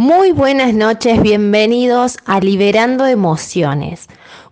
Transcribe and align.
Muy 0.00 0.30
buenas 0.30 0.74
noches, 0.74 1.20
bienvenidos 1.20 2.18
a 2.24 2.38
Liberando 2.38 3.04
Emociones, 3.04 4.06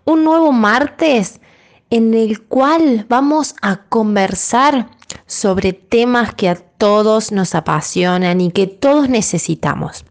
un 0.04 0.24
nuevo 0.24 0.50
martes 0.50 1.40
en 1.88 2.14
el 2.14 2.42
cual 2.42 3.06
vamos 3.08 3.54
a 3.62 3.76
conversar 3.84 4.88
sobre 5.26 5.72
temas 5.72 6.34
que 6.34 6.48
a 6.48 6.56
todos 6.56 7.30
nos 7.30 7.54
apasionan 7.54 8.40
y 8.40 8.50
que 8.50 8.66
todos 8.66 9.08
necesitamos. 9.08 10.04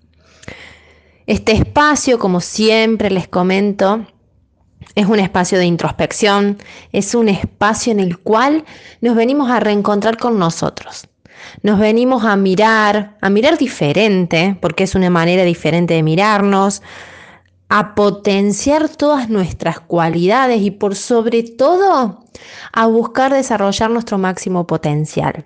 Este 1.27 1.51
espacio, 1.51 2.17
como 2.17 2.39
siempre 2.39 3.11
les 3.11 3.27
comento, 3.27 4.07
es 4.95 5.05
un 5.05 5.19
espacio 5.19 5.57
de 5.57 5.65
introspección, 5.65 6.59
es 6.93 7.13
un 7.13 7.27
espacio 7.27 7.91
en 7.91 7.99
el 7.99 8.19
cual 8.19 8.63
nos 9.01 9.17
venimos 9.17 9.51
a 9.51 9.59
reencontrar 9.59 10.15
con 10.15 10.39
nosotros 10.39 11.09
nos 11.61 11.79
venimos 11.79 12.23
a 12.23 12.35
mirar, 12.35 13.17
a 13.21 13.29
mirar 13.29 13.57
diferente, 13.57 14.57
porque 14.61 14.83
es 14.83 14.95
una 14.95 15.09
manera 15.09 15.43
diferente 15.43 15.93
de 15.93 16.03
mirarnos, 16.03 16.81
a 17.69 17.95
potenciar 17.95 18.89
todas 18.89 19.29
nuestras 19.29 19.79
cualidades 19.79 20.61
y 20.61 20.71
por 20.71 20.95
sobre 20.95 21.43
todo 21.43 22.23
a 22.71 22.85
buscar 22.87 23.33
desarrollar 23.33 23.89
nuestro 23.89 24.17
máximo 24.17 24.67
potencial. 24.67 25.45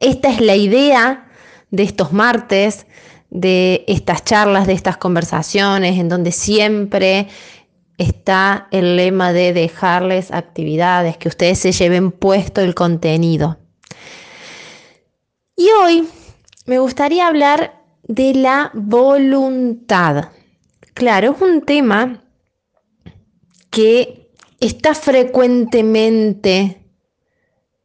Esta 0.00 0.28
es 0.30 0.40
la 0.40 0.56
idea 0.56 1.26
de 1.70 1.82
estos 1.82 2.12
martes, 2.12 2.86
de 3.30 3.84
estas 3.88 4.24
charlas, 4.24 4.66
de 4.66 4.74
estas 4.74 4.98
conversaciones, 4.98 5.98
en 5.98 6.08
donde 6.08 6.32
siempre 6.32 7.28
está 7.98 8.68
el 8.70 8.96
lema 8.96 9.32
de 9.32 9.52
dejarles 9.52 10.30
actividades, 10.30 11.16
que 11.16 11.28
ustedes 11.28 11.58
se 11.58 11.72
lleven 11.72 12.12
puesto 12.12 12.60
el 12.60 12.74
contenido. 12.74 13.58
Y 15.56 15.70
hoy 15.70 16.06
me 16.66 16.78
gustaría 16.78 17.26
hablar 17.26 17.82
de 18.02 18.34
la 18.34 18.70
voluntad. 18.74 20.30
Claro, 20.92 21.32
es 21.34 21.40
un 21.40 21.62
tema 21.62 22.22
que 23.70 24.30
está 24.60 24.94
frecuentemente 24.94 26.82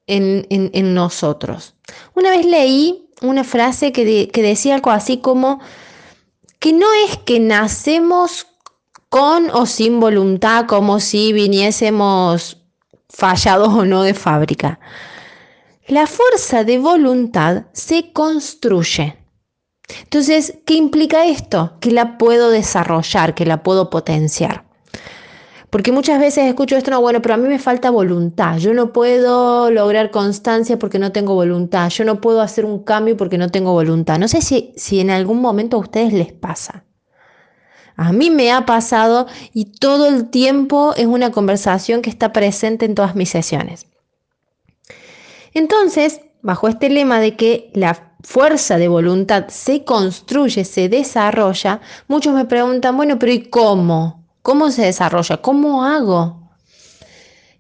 en, 0.06 0.94
nosotros. 0.94 1.76
Una 2.14 2.32
vez 2.32 2.46
leí 2.46 3.10
una 3.22 3.46
frase 3.46 3.94
que, 3.94 4.28
que 4.28 4.42
decía 4.42 4.76
algo 4.76 4.92
así 4.92 5.18
como 5.18 5.62
que 6.60 6.74
no 6.74 6.88
es 7.08 7.18
que 7.20 7.40
nacemos 7.40 8.48
con 9.08 9.50
o 9.52 9.66
sin 9.66 10.02
voluntad, 10.02 10.66
como 10.68 11.00
si 11.00 11.32
viniésemos 11.32 12.58
fallados 13.10 13.70
o 13.70 13.86
no 13.86 14.04
de 14.04 14.14
fábrica. 14.14 14.80
La 15.88 16.06
fuerza 16.06 16.64
de 16.64 16.78
voluntad 16.78 17.64
se 17.74 18.14
construye. 18.14 19.18
Entonces, 20.04 20.60
¿qué 20.66 20.76
implica 20.76 21.26
esto? 21.26 21.78
Que 21.82 21.92
la 21.92 22.18
puedo 22.18 22.52
desarrollar, 22.52 23.34
que 23.34 23.46
la 23.46 23.64
puedo 23.64 23.90
potenciar. 23.90 24.66
Porque 25.72 25.92
muchas 25.92 26.20
veces 26.20 26.46
escucho 26.46 26.78
esto, 26.78 26.92
no, 26.92 27.02
bueno, 27.02 27.22
pero 27.22 27.34
a 27.34 27.38
mí 27.38 27.48
me 27.48 27.58
falta 27.58 27.90
voluntad. 27.90 28.58
Yo 28.58 28.74
no 28.74 28.94
puedo 28.94 29.72
lograr 29.72 30.12
constancia 30.12 30.78
porque 30.78 31.00
no 31.00 31.12
tengo 31.12 31.34
voluntad. 31.34 31.90
Yo 31.90 32.06
no 32.06 32.22
puedo 32.22 32.42
hacer 32.42 32.64
un 32.66 32.84
cambio 32.84 33.18
porque 33.18 33.38
no 33.38 33.50
tengo 33.50 33.72
voluntad. 33.72 34.20
No 34.20 34.28
sé 34.28 34.42
si, 34.42 34.74
si 34.76 35.00
en 35.00 35.10
algún 35.10 35.42
momento 35.42 35.78
a 35.78 35.80
ustedes 35.80 36.14
les 36.14 36.32
pasa. 36.32 36.84
A 37.96 38.12
mí 38.12 38.30
me 38.30 38.52
ha 38.52 38.66
pasado 38.66 39.28
y 39.54 39.66
todo 39.66 40.08
el 40.08 40.30
tiempo 40.30 40.94
es 40.96 41.06
una 41.06 41.32
conversación 41.32 42.02
que 42.02 42.10
está 42.10 42.34
presente 42.34 42.86
en 42.86 42.96
todas 42.96 43.16
mis 43.16 43.30
sesiones. 43.30 43.91
Entonces, 45.54 46.22
bajo 46.42 46.68
este 46.68 46.90
lema 46.90 47.20
de 47.20 47.36
que 47.36 47.72
la 47.74 48.14
fuerza 48.24 48.78
de 48.78 48.88
voluntad 48.88 49.48
se 49.50 49.84
construye, 49.84 50.64
se 50.66 50.90
desarrolla, 50.90 51.82
muchos 52.08 52.34
me 52.34 52.46
preguntan, 52.46 52.96
bueno, 52.98 53.18
pero 53.20 53.32
¿y 53.32 53.44
cómo? 53.50 54.26
¿Cómo 54.42 54.72
se 54.72 54.84
desarrolla? 54.84 55.38
¿Cómo 55.38 55.84
hago? 55.84 56.52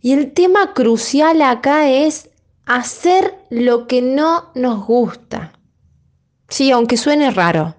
Y 0.01 0.13
el 0.13 0.33
tema 0.33 0.73
crucial 0.73 1.41
acá 1.41 1.89
es 1.89 2.29
hacer 2.65 3.35
lo 3.49 3.87
que 3.87 4.01
no 4.01 4.51
nos 4.55 4.85
gusta. 4.85 5.53
Sí, 6.49 6.71
aunque 6.71 6.97
suene 6.97 7.31
raro. 7.31 7.75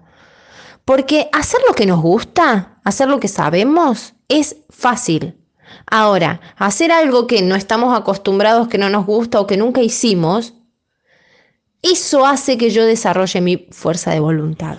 Porque 0.85 1.29
hacer 1.31 1.59
lo 1.67 1.73
que 1.73 1.85
nos 1.85 2.01
gusta, 2.01 2.79
hacer 2.83 3.07
lo 3.07 3.19
que 3.19 3.27
sabemos, 3.27 4.13
es 4.27 4.57
fácil. 4.69 5.37
Ahora, 5.87 6.41
hacer 6.57 6.91
algo 6.91 7.27
que 7.27 7.41
no 7.41 7.55
estamos 7.55 7.97
acostumbrados, 7.97 8.67
que 8.67 8.77
no 8.77 8.89
nos 8.89 9.05
gusta 9.05 9.39
o 9.39 9.47
que 9.47 9.57
nunca 9.57 9.81
hicimos, 9.81 10.53
eso 11.81 12.25
hace 12.25 12.57
que 12.57 12.69
yo 12.69 12.85
desarrolle 12.85 13.41
mi 13.41 13.67
fuerza 13.71 14.11
de 14.11 14.19
voluntad. 14.19 14.77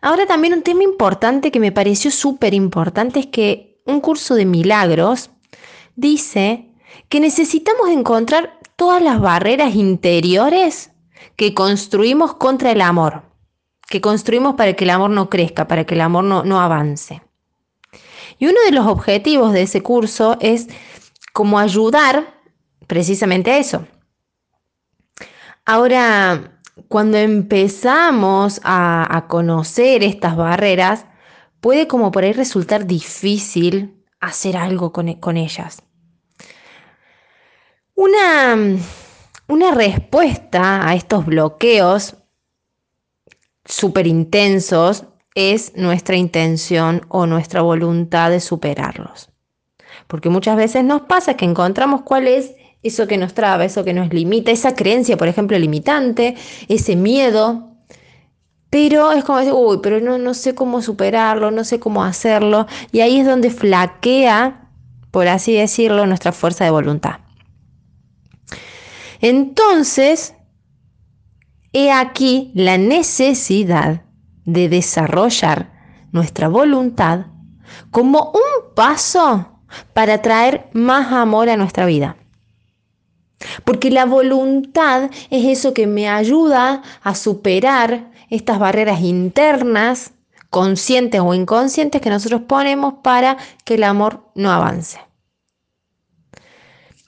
Ahora 0.00 0.26
también 0.26 0.54
un 0.54 0.62
tema 0.62 0.82
importante 0.82 1.50
que 1.50 1.60
me 1.60 1.72
pareció 1.72 2.10
súper 2.10 2.54
importante 2.54 3.20
es 3.20 3.26
que 3.26 3.82
un 3.84 4.00
curso 4.00 4.34
de 4.34 4.46
milagros 4.46 5.30
dice 5.94 6.72
que 7.10 7.20
necesitamos 7.20 7.90
encontrar 7.90 8.58
todas 8.76 9.02
las 9.02 9.20
barreras 9.20 9.74
interiores 9.74 10.92
que 11.36 11.52
construimos 11.52 12.34
contra 12.34 12.72
el 12.72 12.80
amor, 12.80 13.22
que 13.88 14.00
construimos 14.00 14.54
para 14.54 14.72
que 14.72 14.84
el 14.84 14.90
amor 14.90 15.10
no 15.10 15.28
crezca, 15.28 15.68
para 15.68 15.84
que 15.84 15.94
el 15.94 16.00
amor 16.00 16.24
no, 16.24 16.44
no 16.44 16.60
avance. 16.60 17.20
Y 18.40 18.46
uno 18.46 18.58
de 18.64 18.72
los 18.72 18.86
objetivos 18.86 19.52
de 19.52 19.62
ese 19.62 19.82
curso 19.82 20.38
es 20.40 20.66
como 21.34 21.58
ayudar 21.58 22.40
precisamente 22.86 23.52
a 23.52 23.58
eso. 23.58 23.86
Ahora, 25.66 26.58
cuando 26.88 27.18
empezamos 27.18 28.60
a, 28.64 29.26
conocer 29.28 30.02
estas 30.02 30.36
barreras, 30.36 31.04
puede 31.60 31.86
como 31.86 32.10
por 32.10 32.24
ahí 32.24 32.32
resultar 32.32 32.86
difícil 32.86 34.02
hacer 34.20 34.56
algo 34.56 34.90
con, 34.90 35.12
con 35.16 35.36
ellas. 35.36 35.82
Una, 37.94 38.56
una 39.48 39.70
respuesta 39.72 40.88
a 40.88 40.94
estos 40.94 41.26
bloqueos 41.26 42.16
súper 43.66 44.06
intensos 44.06 45.04
es 45.34 45.72
nuestra 45.76 46.16
intención 46.16 47.02
o 47.08 47.26
nuestra 47.26 47.62
voluntad 47.62 48.30
de 48.30 48.40
superarlos. 48.40 49.30
Porque 50.06 50.28
muchas 50.28 50.56
veces 50.56 50.84
nos 50.84 51.02
pasa 51.02 51.34
que 51.34 51.44
encontramos 51.44 52.02
cuál 52.02 52.26
es 52.26 52.54
eso 52.82 53.06
que 53.06 53.18
nos 53.18 53.34
traba, 53.34 53.64
eso 53.64 53.84
que 53.84 53.92
nos 53.92 54.12
limita, 54.12 54.50
esa 54.50 54.74
creencia, 54.74 55.16
por 55.16 55.28
ejemplo, 55.28 55.58
limitante, 55.58 56.36
ese 56.68 56.96
miedo. 56.96 57.76
Pero 58.70 59.12
es 59.12 59.24
como 59.24 59.38
decir, 59.38 59.52
uy, 59.54 59.78
pero 59.82 60.00
no, 60.00 60.18
no 60.18 60.34
sé 60.34 60.54
cómo 60.54 60.80
superarlo, 60.80 61.50
no 61.50 61.64
sé 61.64 61.80
cómo 61.80 62.04
hacerlo. 62.04 62.66
Y 62.92 63.00
ahí 63.00 63.20
es 63.20 63.26
donde 63.26 63.50
flaquea, 63.50 64.68
por 65.10 65.28
así 65.28 65.54
decirlo, 65.54 66.06
nuestra 66.06 66.32
fuerza 66.32 66.64
de 66.64 66.70
voluntad. 66.70 67.20
Entonces, 69.20 70.34
he 71.72 71.92
aquí 71.92 72.52
la 72.54 72.78
necesidad 72.78 74.02
de 74.52 74.68
desarrollar 74.68 75.70
nuestra 76.12 76.48
voluntad 76.48 77.26
como 77.90 78.32
un 78.32 78.74
paso 78.74 79.60
para 79.92 80.20
traer 80.22 80.68
más 80.72 81.12
amor 81.12 81.48
a 81.48 81.56
nuestra 81.56 81.86
vida. 81.86 82.16
Porque 83.64 83.90
la 83.90 84.04
voluntad 84.04 85.10
es 85.30 85.58
eso 85.58 85.72
que 85.72 85.86
me 85.86 86.08
ayuda 86.08 86.82
a 87.02 87.14
superar 87.14 88.10
estas 88.28 88.58
barreras 88.58 89.00
internas, 89.00 90.12
conscientes 90.50 91.20
o 91.20 91.32
inconscientes, 91.32 92.00
que 92.00 92.10
nosotros 92.10 92.42
ponemos 92.46 92.94
para 93.02 93.36
que 93.64 93.74
el 93.74 93.84
amor 93.84 94.24
no 94.34 94.50
avance. 94.50 94.98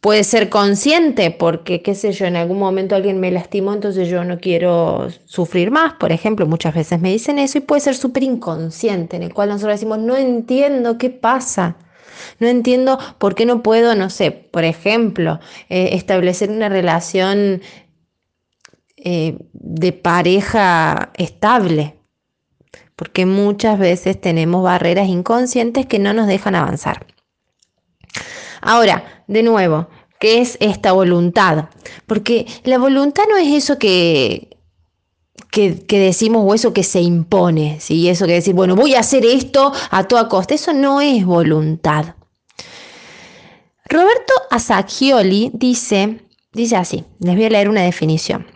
Puede 0.03 0.25
ser 0.25 0.49
consciente 0.49 1.31
porque, 1.31 1.81
qué 1.81 1.95
sé 1.95 2.11
yo, 2.11 2.27
en 2.27 2.35
algún 2.35 2.59
momento 2.59 2.97
alguien 2.97 3.21
me 3.21 3.31
lastimó, 3.31 3.73
entonces 3.73 4.09
yo 4.09 4.25
no 4.25 4.41
quiero 4.41 5.07
sufrir 5.27 5.71
más, 5.71 5.93
por 5.93 6.11
ejemplo, 6.11 6.45
muchas 6.45 6.75
veces 6.75 7.01
me 7.01 7.13
dicen 7.13 7.39
eso 7.39 7.59
y 7.59 7.61
puede 7.61 7.83
ser 7.83 7.95
súper 7.95 8.25
inconsciente, 8.25 9.15
en 9.15 9.23
el 9.23 9.33
cual 9.33 9.51
nosotros 9.51 9.75
decimos, 9.75 10.01
no 10.01 10.17
entiendo 10.17 10.99
qué 10.99 11.09
pasa. 11.11 11.77
No 12.41 12.49
entiendo 12.49 12.99
por 13.19 13.37
qué 13.37 13.47
no 13.47 13.63
puedo, 13.63 13.95
no 13.95 14.11
sé, 14.11 14.33
por 14.33 14.65
ejemplo, 14.65 15.39
eh, 15.69 15.91
establecer 15.93 16.51
una 16.51 16.69
relación 16.69 17.63
eh, 18.97 19.39
de 19.53 19.93
pareja 19.93 21.13
estable. 21.17 21.95
Porque 22.97 23.25
muchas 23.25 23.79
veces 23.79 24.21
tenemos 24.21 24.65
barreras 24.65 25.07
inconscientes 25.07 25.87
que 25.87 26.01
no 26.01 26.13
nos 26.13 26.27
dejan 26.27 26.57
avanzar. 26.57 27.07
Ahora, 28.63 29.25
de 29.27 29.43
nuevo, 29.43 29.89
¿qué 30.21 30.41
es 30.41 30.57
esta 30.61 30.93
voluntad? 30.93 31.69
Porque 32.07 32.47
la 32.63 32.79
voluntad 32.79 33.25
no 33.29 33.37
es 33.37 33.49
eso 33.49 33.77
que, 33.79 34.57
que, 35.51 35.85
decimos 35.89 36.45
o 36.47 36.55
eso 36.55 36.73
que 36.73 36.85
se 36.85 37.01
impone, 37.01 37.79
¿sí? 37.81 38.09
Eso 38.09 38.27
que 38.27 38.35
decir, 38.35 38.55
bueno, 38.55 38.77
voy 38.77 38.95
a 38.95 39.01
hacer 39.01 39.27
esto 39.27 39.73
a 39.91 40.05
toda 40.05 40.29
costa. 40.29 40.55
Eso 40.55 40.73
no 40.73 41.01
es 41.01 41.27
voluntad. 41.27 42.15
Roberto 43.85 44.33
Asacchioli 44.51 45.51
dice, 45.53 46.21
dice 46.53 46.77
así, 46.77 47.05
les 47.19 47.35
voy 47.35 47.45
a 47.45 47.51
leer 47.51 47.69
una 47.69 47.83
definición. 47.83 48.47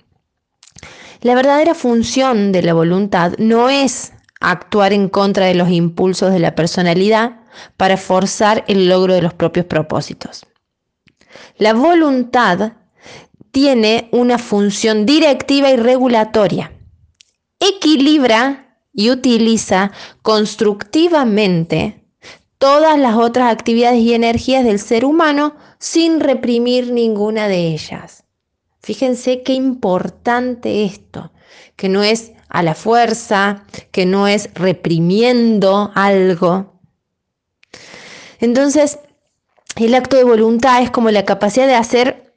La 1.20 1.34
verdadera 1.34 1.74
función 1.74 2.52
de 2.52 2.62
la 2.62 2.74
voluntad 2.74 3.32
no 3.38 3.68
es 3.68 4.12
actuar 4.40 4.92
en 4.92 5.08
contra 5.08 5.46
de 5.46 5.54
los 5.54 5.70
impulsos 5.70 6.32
de 6.32 6.38
la 6.38 6.54
personalidad 6.54 7.40
para 7.76 7.96
forzar 7.96 8.64
el 8.68 8.88
logro 8.88 9.14
de 9.14 9.22
los 9.22 9.34
propios 9.34 9.66
propósitos. 9.66 10.46
La 11.58 11.74
voluntad 11.74 12.72
tiene 13.50 14.08
una 14.12 14.38
función 14.38 15.06
directiva 15.06 15.70
y 15.70 15.76
regulatoria. 15.76 16.72
Equilibra 17.58 18.78
y 18.92 19.10
utiliza 19.10 19.92
constructivamente 20.22 22.04
todas 22.58 22.98
las 22.98 23.16
otras 23.16 23.52
actividades 23.52 24.00
y 24.00 24.14
energías 24.14 24.64
del 24.64 24.78
ser 24.78 25.04
humano 25.04 25.54
sin 25.78 26.20
reprimir 26.20 26.92
ninguna 26.92 27.48
de 27.48 27.68
ellas. 27.68 28.24
Fíjense 28.80 29.42
qué 29.42 29.52
importante 29.52 30.84
esto, 30.84 31.32
que 31.76 31.88
no 31.88 32.02
es 32.02 32.32
a 32.48 32.62
la 32.62 32.74
fuerza, 32.74 33.64
que 33.90 34.06
no 34.06 34.28
es 34.28 34.50
reprimiendo 34.54 35.90
algo. 35.94 36.75
Entonces, 38.40 38.98
el 39.76 39.94
acto 39.94 40.16
de 40.16 40.24
voluntad 40.24 40.82
es 40.82 40.90
como 40.90 41.10
la 41.10 41.24
capacidad 41.24 41.66
de 41.66 41.74
hacer 41.74 42.34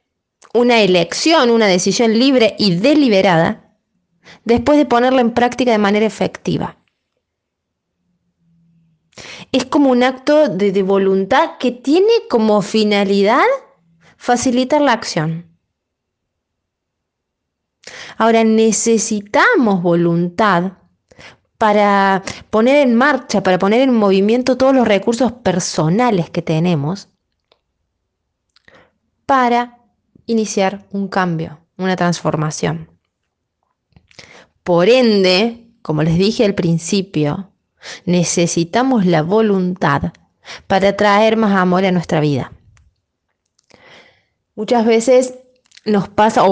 una 0.52 0.80
elección, 0.80 1.50
una 1.50 1.66
decisión 1.66 2.18
libre 2.18 2.54
y 2.58 2.76
deliberada, 2.76 3.76
después 4.44 4.78
de 4.78 4.86
ponerla 4.86 5.20
en 5.20 5.32
práctica 5.32 5.70
de 5.70 5.78
manera 5.78 6.06
efectiva. 6.06 6.76
Es 9.52 9.64
como 9.64 9.90
un 9.90 10.02
acto 10.02 10.48
de, 10.48 10.72
de 10.72 10.82
voluntad 10.82 11.58
que 11.58 11.72
tiene 11.72 12.12
como 12.28 12.62
finalidad 12.62 13.44
facilitar 14.16 14.80
la 14.80 14.92
acción. 14.92 15.46
Ahora 18.16 18.44
necesitamos 18.44 19.82
voluntad 19.82 20.72
para 21.60 22.22
poner 22.48 22.76
en 22.76 22.94
marcha, 22.94 23.42
para 23.42 23.58
poner 23.58 23.82
en 23.82 23.94
movimiento 23.94 24.56
todos 24.56 24.74
los 24.74 24.88
recursos 24.88 25.30
personales 25.30 26.30
que 26.30 26.40
tenemos 26.40 27.10
para 29.26 29.76
iniciar 30.24 30.86
un 30.90 31.08
cambio, 31.08 31.60
una 31.76 31.96
transformación. 31.96 32.88
Por 34.62 34.88
ende, 34.88 35.66
como 35.82 36.02
les 36.02 36.16
dije 36.16 36.46
al 36.46 36.54
principio, 36.54 37.52
necesitamos 38.06 39.04
la 39.04 39.20
voluntad 39.20 40.14
para 40.66 40.96
traer 40.96 41.36
más 41.36 41.54
amor 41.54 41.84
a 41.84 41.92
nuestra 41.92 42.20
vida. 42.20 42.52
Muchas 44.54 44.86
veces 44.86 45.34
nos 45.84 46.08
pasa, 46.08 46.42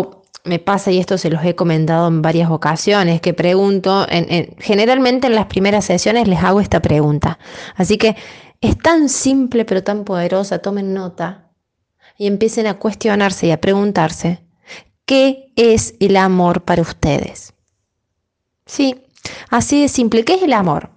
me 0.49 0.59
pasa, 0.59 0.91
y 0.91 0.99
esto 0.99 1.19
se 1.19 1.31
los 1.31 1.45
he 1.45 1.55
comentado 1.55 2.09
en 2.09 2.23
varias 2.23 2.50
ocasiones, 2.50 3.21
que 3.21 3.35
pregunto, 3.35 4.06
generalmente 4.59 5.27
en 5.27 5.35
las 5.35 5.47
primeras 5.47 5.85
sesiones 5.85 6.27
les 6.27 6.43
hago 6.43 6.61
esta 6.61 6.81
pregunta. 6.81 7.39
Así 7.77 7.99
que 7.99 8.17
es 8.61 8.77
tan 8.79 9.09
simple 9.09 9.65
pero 9.65 9.85
tan 9.85 10.05
poderosa, 10.05 10.59
tomen 10.59 10.95
nota 10.95 11.53
y 12.17 12.27
empiecen 12.27 12.67
a 12.67 12.75
cuestionarse 12.75 13.47
y 13.47 13.50
a 13.53 13.61
preguntarse, 13.61 14.43
¿qué 15.05 15.53
es 15.55 15.95
el 16.00 16.17
amor 16.17 16.65
para 16.65 16.83
ustedes? 16.83 17.55
Sí, 18.67 19.05
así 19.50 19.83
de 19.83 19.89
simple, 19.89 20.25
¿qué 20.25 20.35
es 20.35 20.43
el 20.43 20.53
amor? 20.53 20.91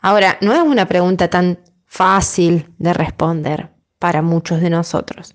Ahora, 0.00 0.38
no 0.40 0.52
es 0.52 0.60
una 0.60 0.86
pregunta 0.86 1.28
tan 1.28 1.58
fácil 1.84 2.74
de 2.78 2.92
responder 2.92 3.70
para 3.98 4.22
muchos 4.22 4.60
de 4.60 4.70
nosotros. 4.70 5.34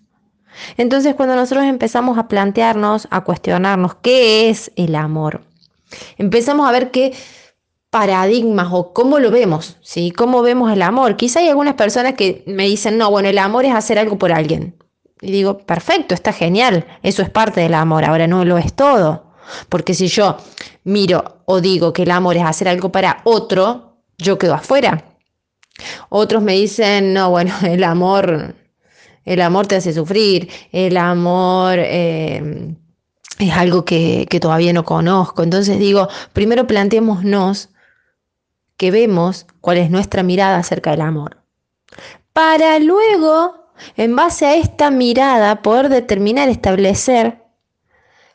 Entonces, 0.78 1.16
cuando 1.16 1.36
nosotros 1.36 1.66
empezamos 1.66 2.18
a 2.18 2.28
plantearnos, 2.28 3.08
a 3.12 3.22
cuestionarnos 3.22 3.96
qué 3.96 4.50
es 4.50 4.72
el 4.76 4.96
amor, 4.96 5.42
empezamos 6.18 6.68
a 6.68 6.72
ver 6.72 6.92
qué 6.92 7.14
paradigmas 7.90 8.70
o 8.72 8.94
cómo 8.94 9.20
lo 9.20 9.32
vemos, 9.32 9.78
¿sí? 9.82 10.12
¿Cómo 10.12 10.42
vemos 10.42 10.72
el 10.72 10.82
amor? 10.82 11.18
Quizá 11.18 11.40
hay 11.40 11.50
algunas 11.50 11.76
personas 11.76 12.14
que 12.14 12.44
me 12.48 12.66
dicen, 12.66 12.98
no, 12.98 13.12
bueno, 13.12 13.30
el 13.30 13.38
amor 13.38 13.66
es 13.66 13.76
hacer 13.76 14.00
algo 14.00 14.18
por 14.18 14.32
alguien. 14.32 14.76
Y 15.22 15.32
digo, 15.32 15.60
perfecto, 15.60 16.16
está 16.16 16.34
genial, 16.34 16.88
eso 17.04 17.22
es 17.22 17.30
parte 17.30 17.62
del 17.62 17.74
amor, 17.74 18.06
ahora 18.06 18.28
no 18.28 18.46
lo 18.46 18.58
es 18.58 18.74
todo. 18.74 19.32
Porque 19.70 19.94
si 19.94 20.08
yo 20.08 20.38
miro 20.84 21.42
o 21.46 21.60
digo 21.62 21.92
que 21.94 22.04
el 22.04 22.12
amor 22.12 22.38
es 22.38 22.44
hacer 22.44 22.70
algo 22.70 22.92
para 22.92 23.22
otro, 23.26 23.98
yo 24.18 24.38
quedo 24.38 24.54
afuera. 24.54 25.04
Otros 26.10 26.42
me 26.42 26.54
dicen, 26.54 27.14
no, 27.14 27.30
bueno, 27.30 27.54
el 27.64 27.84
amor 27.84 28.56
el 29.26 29.42
amor 29.42 29.68
te 29.68 29.76
hace 29.76 29.94
sufrir, 29.94 30.50
el 30.72 30.98
amor 30.98 31.76
eh, 31.78 32.76
es 33.40 33.54
algo 33.54 33.86
que, 33.86 34.28
que 34.30 34.40
todavía 34.40 34.74
no 34.74 34.86
conozco. 34.86 35.44
Entonces 35.44 35.80
digo, 35.80 36.08
primero 36.34 36.68
planteémonos 36.68 37.70
que 38.78 38.92
vemos 38.92 39.46
cuál 39.62 39.78
es 39.78 39.92
nuestra 39.92 40.24
mirada 40.24 40.58
acerca 40.58 40.92
del 40.92 41.02
amor. 41.02 41.38
Para 42.34 42.80
luego, 42.80 43.70
en 43.96 44.16
base 44.16 44.46
a 44.46 44.56
esta 44.56 44.90
mirada, 44.90 45.62
poder 45.62 45.90
determinar, 45.90 46.50
establecer 46.50 47.44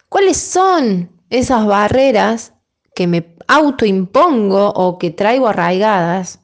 cuáles 0.09 0.37
son 0.37 1.11
esas 1.31 1.67
barreras 1.67 2.53
que 2.95 3.07
me 3.07 3.37
autoimpongo 3.49 4.69
o 4.71 4.99
que 4.99 5.11
traigo 5.11 5.49
arraigadas 5.49 6.41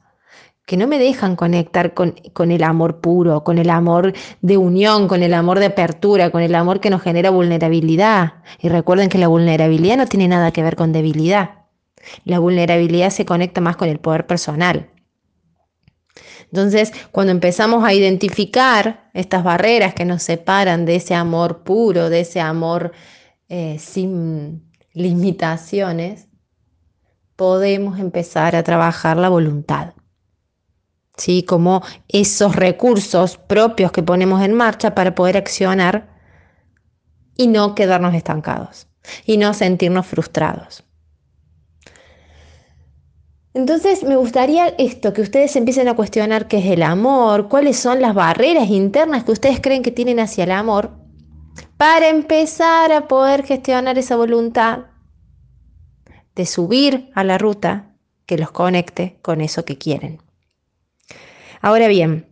que 0.73 0.77
no 0.77 0.87
me 0.87 0.97
dejan 0.97 1.35
conectar 1.35 1.93
con, 1.93 2.15
el 2.49 2.63
amor 2.63 2.99
puro, 2.99 3.43
con 3.43 3.59
el 3.59 3.69
amor 3.69 4.11
de 4.41 4.57
unión, 4.57 5.07
con 5.07 5.21
el 5.21 5.35
amor 5.35 5.59
de 5.59 5.67
apertura, 5.67 6.31
con 6.31 6.41
el 6.41 6.55
amor 6.55 6.79
que 6.79 6.89
nos 6.89 7.03
genera 7.03 7.29
vulnerabilidad. 7.29 8.41
Y 8.59 8.69
recuerden 8.69 9.07
que 9.07 9.19
la 9.19 9.27
vulnerabilidad 9.27 9.97
no 9.97 10.07
tiene 10.07 10.27
nada 10.27 10.49
que 10.49 10.63
ver 10.63 10.75
con 10.75 10.91
debilidad. 10.91 11.67
La 12.25 12.39
vulnerabilidad 12.39 13.11
se 13.11 13.23
conecta 13.23 13.61
más 13.61 13.75
con 13.75 13.87
el 13.87 13.99
poder 13.99 14.25
personal. 14.25 14.89
Entonces, 16.45 16.91
cuando 17.11 17.31
empezamos 17.31 17.85
a 17.85 17.93
identificar 17.93 19.11
estas 19.13 19.43
barreras 19.43 19.93
que 19.93 20.05
nos 20.05 20.23
separan 20.23 20.85
de 20.85 20.95
ese 20.95 21.13
amor 21.13 21.61
puro, 21.61 22.09
de 22.09 22.21
ese 22.21 22.41
amor 22.41 22.93
eh, 23.47 23.77
sin 23.77 24.71
limitaciones, 24.93 26.29
podemos 27.35 27.99
empezar 27.99 28.55
a 28.55 28.63
trabajar 28.63 29.17
la 29.17 29.29
voluntad. 29.29 29.93
¿Sí? 31.17 31.43
como 31.43 31.83
esos 32.07 32.55
recursos 32.55 33.37
propios 33.37 33.91
que 33.91 34.03
ponemos 34.03 34.41
en 34.41 34.53
marcha 34.53 34.95
para 34.95 35.15
poder 35.15 35.37
accionar 35.37 36.09
y 37.35 37.47
no 37.47 37.75
quedarnos 37.75 38.13
estancados 38.13 38.87
y 39.25 39.37
no 39.37 39.53
sentirnos 39.53 40.05
frustrados. 40.05 40.83
Entonces 43.53 44.03
me 44.03 44.15
gustaría 44.15 44.69
esto, 44.79 45.13
que 45.13 45.21
ustedes 45.21 45.55
empiecen 45.55 45.87
a 45.87 45.95
cuestionar 45.95 46.47
qué 46.47 46.57
es 46.57 46.65
el 46.65 46.81
amor, 46.81 47.49
cuáles 47.49 47.77
son 47.77 48.01
las 48.01 48.15
barreras 48.15 48.69
internas 48.69 49.23
que 49.23 49.31
ustedes 49.31 49.59
creen 49.61 49.83
que 49.83 49.91
tienen 49.91 50.19
hacia 50.19 50.45
el 50.45 50.51
amor, 50.51 50.91
para 51.77 52.09
empezar 52.09 52.91
a 52.91 53.07
poder 53.07 53.43
gestionar 53.43 53.99
esa 53.99 54.15
voluntad 54.15 54.85
de 56.33 56.47
subir 56.47 57.11
a 57.13 57.23
la 57.23 57.37
ruta 57.37 57.93
que 58.25 58.39
los 58.39 58.49
conecte 58.49 59.19
con 59.21 59.39
eso 59.41 59.65
que 59.65 59.77
quieren. 59.77 60.19
Ahora 61.63 61.87
bien, 61.87 62.27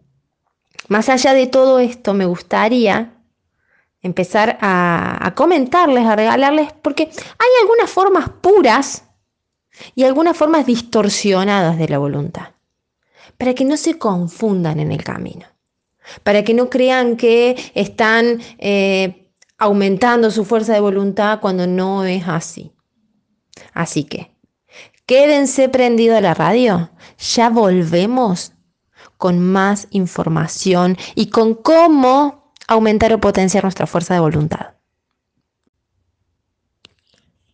más 0.90 1.08
allá 1.08 1.34
de 1.34 1.48
todo 1.48 1.80
esto, 1.80 2.14
me 2.14 2.26
gustaría 2.26 3.14
empezar 4.02 4.58
a, 4.60 5.32
comentarles, 5.38 6.06
a 6.06 6.18
regalarles, 6.18 6.74
porque 6.82 7.04
hay 7.04 7.50
algunas 7.62 7.90
formas 7.90 8.28
puras 8.42 9.06
y 9.96 10.04
algunas 10.04 10.36
formas 10.36 10.66
distorsionadas 10.66 11.78
de 11.78 11.88
la 11.88 11.98
voluntad, 11.98 12.50
para 13.38 13.54
que 13.54 13.64
no 13.64 13.78
se 13.78 13.98
confundan 13.98 14.82
en 14.82 14.92
el 14.92 15.02
camino, 15.02 15.46
para 16.24 16.44
que 16.44 16.54
no 16.54 16.70
crean 16.70 17.16
que 17.16 17.56
están 17.74 18.42
eh, 18.58 19.32
aumentando 19.58 20.30
su 20.30 20.44
fuerza 20.44 20.74
de 20.74 20.82
voluntad 20.82 21.40
cuando 21.40 21.68
no 21.68 22.04
es 22.04 22.28
así. 22.28 22.74
Así 23.72 24.04
que, 24.04 24.36
quédense 25.06 25.70
prendido 25.70 26.18
a 26.18 26.22
la 26.22 26.34
radio, 26.34 26.92
ya 27.18 27.50
volvemos 27.50 28.52
con 29.22 29.40
más 29.40 29.88
información 29.92 30.98
y 31.14 31.30
con 31.30 31.54
cómo 31.54 32.52
aumentar 32.68 33.14
o 33.14 33.22
potenciar 33.22 33.64
nuestra 33.64 33.86
fuerza 33.86 34.16
de 34.16 34.20
voluntad. 34.20 34.72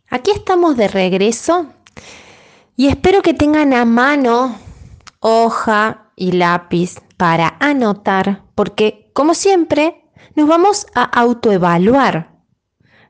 Aquí 0.10 0.32
estamos 0.32 0.78
de 0.78 0.88
regreso 0.88 1.66
y 2.78 2.88
espero 2.88 3.22
que 3.22 3.34
tengan 3.34 3.74
a 3.74 3.84
mano 3.84 4.58
hoja 5.20 6.10
y 6.16 6.32
lápiz 6.32 7.02
para 7.18 7.58
anotar, 7.60 8.44
porque 8.56 9.12
como 9.14 9.34
siempre 9.34 10.10
nos 10.36 10.48
vamos 10.48 10.88
a 10.96 11.04
autoevaluar, 11.04 12.32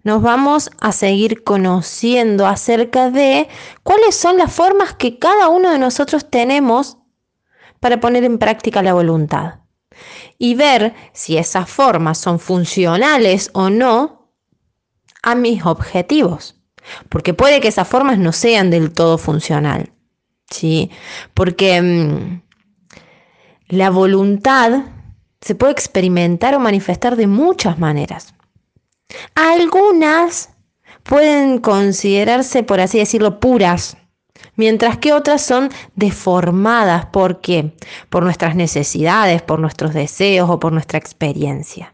nos 0.03 0.23
vamos 0.23 0.71
a 0.79 0.91
seguir 0.93 1.43
conociendo 1.43 2.47
acerca 2.47 3.11
de 3.11 3.49
cuáles 3.83 4.15
son 4.15 4.37
las 4.37 4.51
formas 4.51 4.95
que 4.95 5.19
cada 5.19 5.47
uno 5.47 5.69
de 5.69 5.77
nosotros 5.77 6.31
tenemos 6.31 6.97
para 7.79 7.99
poner 7.99 8.23
en 8.23 8.37
práctica 8.37 8.81
la 8.81 8.93
voluntad 8.93 9.59
y 10.37 10.55
ver 10.55 10.93
si 11.13 11.37
esas 11.37 11.69
formas 11.69 12.17
son 12.17 12.39
funcionales 12.39 13.49
o 13.53 13.69
no 13.69 14.31
a 15.23 15.35
mis 15.35 15.65
objetivos. 15.65 16.53
porque 17.09 17.33
puede 17.33 17.59
que 17.59 17.67
esas 17.67 17.87
formas 17.87 18.17
no 18.17 18.31
sean 18.31 18.69
del 18.69 18.93
todo 18.93 19.17
funcional, 19.17 19.91
¿sí? 20.49 20.89
Porque 21.33 21.81
mm, 21.81 22.41
la 23.67 23.89
voluntad 23.89 24.85
se 25.41 25.55
puede 25.55 25.73
experimentar 25.73 26.55
o 26.55 26.59
manifestar 26.59 27.17
de 27.17 27.27
muchas 27.27 27.77
maneras. 27.77 28.33
Algunas 29.35 30.49
pueden 31.03 31.59
considerarse, 31.59 32.63
por 32.63 32.79
así 32.79 32.99
decirlo, 32.99 33.41
puras, 33.41 33.97
mientras 34.57 34.97
que 34.97 35.13
otras 35.13 35.41
son 35.41 35.69
deformadas. 35.95 37.05
¿Por 37.05 37.39
qué? 37.39 37.71
Por 38.09 38.23
nuestras 38.23 38.55
necesidades, 38.55 39.41
por 39.41 39.59
nuestros 39.59 39.93
deseos 39.93 40.49
o 40.49 40.59
por 40.59 40.73
nuestra 40.73 40.99
experiencia. 40.99 41.93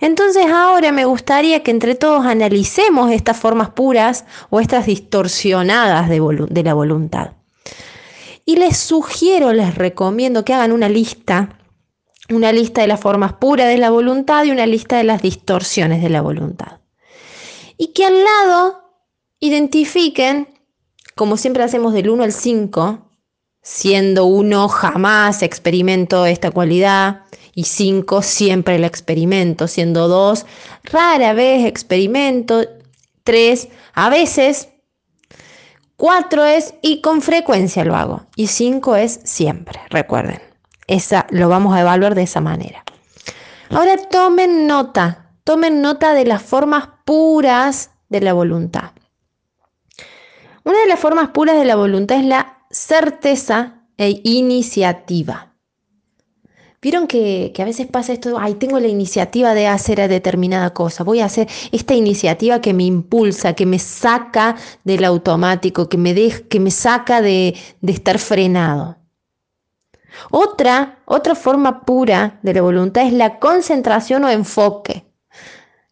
Entonces 0.00 0.46
ahora 0.46 0.92
me 0.92 1.04
gustaría 1.04 1.62
que 1.62 1.70
entre 1.70 1.94
todos 1.94 2.24
analicemos 2.24 3.10
estas 3.10 3.36
formas 3.36 3.70
puras 3.70 4.24
o 4.48 4.60
estas 4.60 4.86
distorsionadas 4.86 6.08
de, 6.08 6.46
de 6.48 6.62
la 6.62 6.74
voluntad. 6.74 7.32
Y 8.46 8.56
les 8.56 8.76
sugiero, 8.76 9.52
les 9.52 9.74
recomiendo 9.74 10.44
que 10.44 10.54
hagan 10.54 10.72
una 10.72 10.88
lista, 10.88 11.58
una 12.30 12.52
lista 12.52 12.82
de 12.82 12.88
las 12.88 13.00
formas 13.00 13.34
puras 13.34 13.68
de 13.68 13.78
la 13.78 13.90
voluntad 13.90 14.44
y 14.44 14.50
una 14.50 14.66
lista 14.66 14.96
de 14.96 15.04
las 15.04 15.22
distorsiones 15.22 16.02
de 16.02 16.10
la 16.10 16.20
voluntad. 16.20 16.80
Y 17.76 17.88
que 17.88 18.04
al 18.04 18.22
lado 18.22 18.84
identifiquen, 19.40 20.48
como 21.16 21.36
siempre 21.36 21.62
hacemos 21.62 21.92
del 21.92 22.10
1 22.10 22.24
al 22.24 22.32
5, 22.32 23.10
siendo 23.62 24.26
1 24.26 24.68
jamás 24.68 25.42
experimento 25.42 26.26
esta 26.26 26.50
cualidad 26.50 27.22
y 27.54 27.64
5 27.64 28.22
siempre 28.22 28.78
la 28.78 28.86
experimento, 28.86 29.68
siendo 29.68 30.08
2 30.08 30.44
rara 30.84 31.32
vez 31.32 31.64
experimento, 31.66 32.64
3 33.24 33.68
a 33.94 34.10
veces, 34.10 34.68
4 35.96 36.44
es 36.44 36.74
y 36.82 37.00
con 37.00 37.22
frecuencia 37.22 37.84
lo 37.84 37.96
hago 37.96 38.26
y 38.36 38.48
5 38.48 38.96
es 38.96 39.20
siempre, 39.24 39.80
recuerden. 39.90 40.40
Esa 40.86 41.26
lo 41.30 41.48
vamos 41.48 41.74
a 41.74 41.80
evaluar 41.80 42.14
de 42.14 42.24
esa 42.24 42.40
manera. 42.40 42.84
Ahora 43.70 43.96
tomen 43.96 44.66
nota, 44.66 45.30
tomen 45.44 45.80
nota 45.80 46.12
de 46.12 46.26
las 46.26 46.42
formas 46.42 46.88
puras 47.06 47.90
de 48.10 48.20
la 48.20 48.34
voluntad. 48.34 48.90
Una 50.64 50.80
de 50.80 50.86
las 50.86 50.98
formas 50.98 51.28
puras 51.28 51.58
de 51.58 51.66
la 51.66 51.76
voluntad 51.76 52.18
es 52.18 52.24
la 52.24 52.58
certeza 52.70 53.82
e 53.98 54.20
iniciativa. 54.24 55.52
Vieron 56.80 57.06
que, 57.06 57.52
a 57.58 57.64
veces 57.64 57.86
pasa 57.86 58.12
esto, 58.12 58.38
ay, 58.38 58.54
tengo 58.54 58.78
la 58.78 58.88
iniciativa 58.88 59.54
de 59.54 59.66
hacer 59.66 60.06
determinada 60.08 60.74
cosa, 60.74 61.04
voy 61.04 61.20
a 61.20 61.26
hacer 61.26 61.48
esta 61.72 61.94
iniciativa 61.94 62.60
que 62.60 62.74
me 62.74 62.84
impulsa, 62.84 63.54
que 63.54 63.64
me 63.64 63.78
saca 63.78 64.56
del 64.84 65.04
automático, 65.04 65.88
que 65.88 65.96
me, 65.96 66.14
que 66.14 66.60
me 66.60 66.70
saca 66.70 67.22
de, 67.22 67.56
de 67.80 67.92
estar 67.92 68.18
frenado. 68.18 68.98
Otra, 70.30 70.98
otra 71.06 71.34
forma 71.34 71.84
pura 71.84 72.38
de 72.42 72.54
la 72.54 72.62
voluntad 72.62 73.06
es 73.06 73.12
la 73.12 73.38
concentración 73.38 74.24
o 74.24 74.30
enfoque. 74.30 75.04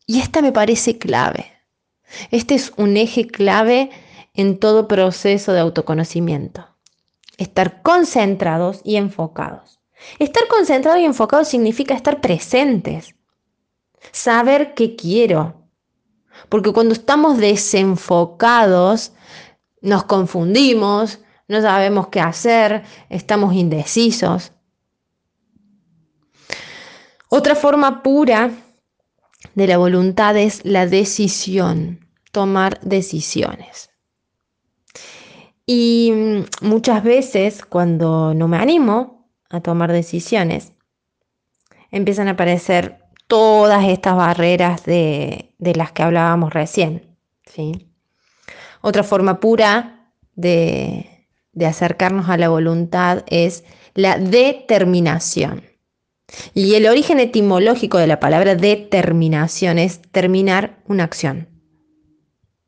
Y 0.07 0.21
esta 0.21 0.43
me 0.43 0.53
parece 0.53 0.99
clave. 0.99 1.47
Este 2.31 2.55
es 2.55 2.73
un 2.77 2.97
eje 2.97 3.27
clave 3.27 3.91
en 4.35 4.59
todo 4.59 4.89
proceso 4.89 5.53
de 5.53 5.61
autoconocimiento. 5.61 6.67
Estar 7.37 7.83
concentrados 7.83 8.81
y 8.85 8.97
enfocados. 8.97 9.81
Estar 10.19 10.49
concentrado 10.49 10.99
y 10.99 11.05
enfocado 11.05 11.45
significa 11.45 11.95
estar 11.95 12.21
presentes, 12.21 13.15
saber 14.11 14.75
qué 14.75 14.97
quiero. 14.97 15.63
Porque 16.49 16.73
cuando 16.73 16.93
estamos 16.95 17.39
desenfocados, 17.39 19.13
nos 19.81 20.05
confundimos, 20.05 21.21
no 21.49 21.61
sabemos 21.61 22.09
qué 22.09 22.21
hacer, 22.21 22.83
estamos 23.11 23.55
indecisos. 23.55 24.53
Otra 27.29 27.55
forma 27.55 28.03
pura 28.03 28.51
de 29.55 29.67
la 29.67 29.79
voluntad 29.79 30.37
es 30.37 30.65
la 30.65 30.87
decisión, 30.87 32.09
tomar 32.31 32.81
decisiones. 32.81 33.92
Y 35.67 36.13
muchas 36.61 37.05
veces 37.05 37.65
cuando 37.65 38.35
no 38.35 38.49
me 38.49 38.59
animo, 38.59 39.29
a 39.49 39.61
tomar 39.61 39.93
decisiones, 39.93 40.73
empiezan 41.91 42.29
a 42.29 42.33
aparecer 42.33 42.99
todas 43.27 43.87
estas 43.87 44.17
barreras 44.17 44.85
de, 44.85 45.55
las 45.59 45.93
que 45.93 46.03
hablábamos 46.03 46.53
recién. 46.53 47.17
¿sí? 47.47 47.93
Otra 48.81 49.05
forma 49.05 49.41
pura 49.41 50.13
de, 50.35 51.29
de 51.53 51.67
acercarnos 51.67 52.29
a 52.29 52.39
la 52.39 52.49
voluntad 52.49 53.25
es 53.27 53.65
la 53.95 54.19
determinación. 54.19 55.65
Y 56.55 56.75
el 56.75 56.87
origen 56.87 57.21
etimológico 57.21 57.99
de 57.99 58.07
la 58.07 58.21
palabra 58.21 58.55
determinación 58.55 59.79
es 59.79 60.01
terminar 60.01 60.83
una 60.87 61.05
acción. 61.05 61.49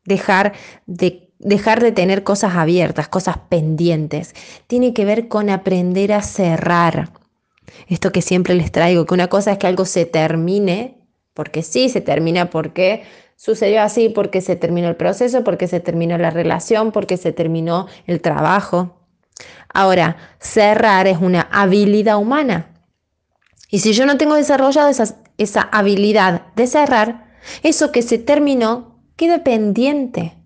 Dejar 0.05 0.53
de 0.85 1.24
dejar 1.45 1.81
de 1.81 1.93
tener 1.93 2.25
cosas 2.25 2.57
abiertas, 2.57 3.07
cosas 3.07 3.37
pendientes. 3.49 4.35
Tiene 4.67 4.93
que 4.93 5.05
ver 5.05 5.29
con 5.29 5.51
aprender 5.51 6.13
a 6.13 6.23
cerrar. 6.23 7.11
Esto 7.89 8.11
que 8.11 8.23
siempre 8.23 8.55
les 8.55 8.73
traigo, 8.73 9.07
que 9.07 9.15
una 9.15 9.29
cosa 9.29 9.53
es 9.53 9.59
que 9.59 9.67
algo 9.67 9.85
se 9.85 10.07
termine, 10.07 10.99
porque 11.35 11.63
sí, 11.63 11.89
se 11.89 12.01
termina 12.01 12.51
porque 12.51 13.05
sucedió 13.37 13.83
así, 13.83 14.09
porque 14.09 14.41
se 14.41 14.57
terminó 14.57 14.89
el 14.89 14.97
proceso, 14.97 15.45
porque 15.45 15.69
se 15.69 15.81
terminó 15.81 16.17
la 16.19 16.31
relación, 16.31 16.93
porque 16.93 17.17
se 17.17 17.33
terminó 17.33 17.87
el 18.07 18.21
trabajo. 18.21 19.01
Ahora, 19.73 20.17
cerrar 20.39 21.07
es 21.07 21.19
una 21.19 21.43
habilidad 21.53 22.19
humana. 22.19 22.71
Y 23.71 23.81
si 23.81 23.93
yo 23.93 24.07
no 24.07 24.17
tengo 24.17 24.37
desarrollado 24.37 24.89
esa, 24.89 25.17
esa 25.37 25.63
habilidad 25.63 26.47
de 26.55 26.67
cerrar, 26.67 27.35
eso 27.63 27.93
que 27.93 28.03
se 28.03 28.19
terminó 28.19 29.01
queda 29.17 29.45
pendiente. 29.45 30.37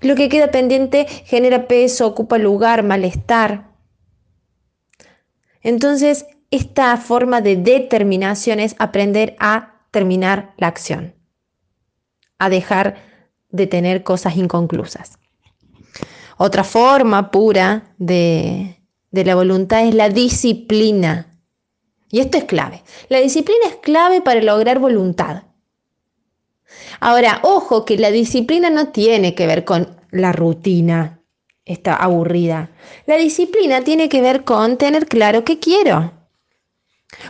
Lo 0.00 0.14
que 0.14 0.28
queda 0.28 0.50
pendiente 0.50 1.06
genera 1.24 1.68
peso, 1.68 2.06
ocupa 2.06 2.38
lugar, 2.38 2.82
malestar. 2.82 3.70
Entonces, 5.62 6.26
esta 6.50 6.96
forma 6.96 7.40
de 7.40 7.56
determinación 7.56 8.60
es 8.60 8.76
aprender 8.78 9.36
a 9.38 9.82
terminar 9.90 10.54
la 10.58 10.68
acción, 10.68 11.14
a 12.38 12.48
dejar 12.48 12.96
de 13.50 13.66
tener 13.66 14.02
cosas 14.02 14.36
inconclusas. 14.36 15.18
Otra 16.38 16.64
forma 16.64 17.30
pura 17.30 17.94
de, 17.98 18.76
de 19.10 19.24
la 19.24 19.34
voluntad 19.34 19.86
es 19.86 19.94
la 19.94 20.08
disciplina. 20.08 21.40
Y 22.10 22.20
esto 22.20 22.38
es 22.38 22.44
clave. 22.44 22.82
La 23.08 23.20
disciplina 23.20 23.66
es 23.66 23.76
clave 23.76 24.20
para 24.20 24.42
lograr 24.42 24.78
voluntad. 24.78 25.44
Ahora, 27.00 27.40
ojo 27.42 27.84
que 27.84 27.98
la 27.98 28.10
disciplina 28.10 28.70
no 28.70 28.88
tiene 28.88 29.34
que 29.34 29.46
ver 29.46 29.64
con 29.64 29.96
la 30.10 30.32
rutina, 30.32 31.20
esta 31.64 31.94
aburrida. 31.94 32.70
La 33.06 33.16
disciplina 33.16 33.82
tiene 33.82 34.08
que 34.08 34.20
ver 34.20 34.44
con 34.44 34.76
tener 34.76 35.06
claro 35.06 35.44
qué 35.44 35.58
quiero. 35.58 36.12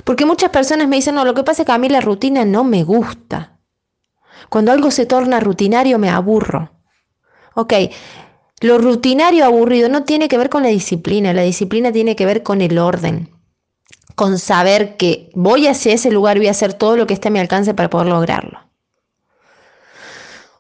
Porque 0.05 0.27
muchas 0.27 0.51
personas 0.51 0.89
me 0.89 0.97
dicen, 0.97 1.15
no, 1.15 1.25
lo 1.25 1.35
que 1.35 1.43
pasa 1.43 1.63
es 1.63 1.67
que 1.67 1.73
a 1.73 1.79
mí 1.79 1.89
la 1.89 2.01
rutina 2.01 2.45
no 2.45 2.65
me 2.65 2.85
gusta. 2.85 3.59
Cuando 4.49 4.73
algo 4.73 4.91
se 4.91 5.07
torna 5.07 5.41
rutinario 5.41 5.99
me 5.99 6.11
aburro. 6.11 6.71
Ok, 7.55 7.73
lo 8.61 8.79
rutinario 8.79 9.45
aburrido 9.45 9.89
no 9.89 10.05
tiene 10.05 10.29
que 10.29 10.39
ver 10.39 10.51
con 10.51 10.63
la 10.63 10.69
disciplina, 10.69 11.33
la 11.33 11.43
disciplina 11.43 11.93
tiene 11.93 12.17
que 12.17 12.27
ver 12.27 12.43
con 12.43 12.61
el 12.61 12.79
orden, 12.79 13.31
con 14.15 14.39
saber 14.39 14.97
que 14.97 15.31
voy 15.35 15.67
hacia 15.67 15.95
ese 15.95 16.11
lugar 16.11 16.39
voy 16.39 16.49
a 16.49 16.53
hacer 16.53 16.75
todo 16.75 16.97
lo 16.97 17.07
que 17.07 17.15
esté 17.15 17.29
a 17.29 17.31
mi 17.31 17.39
alcance 17.39 17.75
para 17.75 17.91
poder 17.91 18.09
lograrlo. 18.09 18.66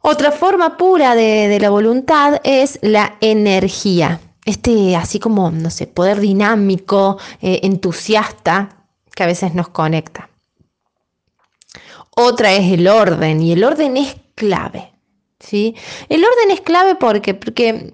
Otra 0.08 0.30
forma 0.30 0.76
pura 0.76 1.16
de, 1.16 1.58
la 1.60 1.68
voluntad 1.68 2.40
es 2.44 2.78
la 2.80 3.16
energía. 3.20 4.20
Este, 4.44 4.94
así 4.94 5.18
como, 5.18 5.50
no 5.50 5.68
sé, 5.68 5.88
poder 5.88 6.20
dinámico, 6.20 7.18
eh, 7.42 7.58
entusiasta, 7.64 8.86
que 9.12 9.25
a 9.25 9.26
veces 9.26 9.56
nos 9.56 9.68
conecta. 9.70 10.30
Otra 12.14 12.52
es 12.52 12.72
el 12.72 12.86
orden, 12.86 13.42
y 13.42 13.50
el 13.50 13.64
orden 13.64 13.96
es 13.96 14.14
clave. 14.36 14.92
¿sí? 15.40 15.75
El 16.08 16.25
orden 16.25 16.52
es 16.52 16.60
clave 16.60 16.94
porque, 16.94 17.34
porque 17.34 17.92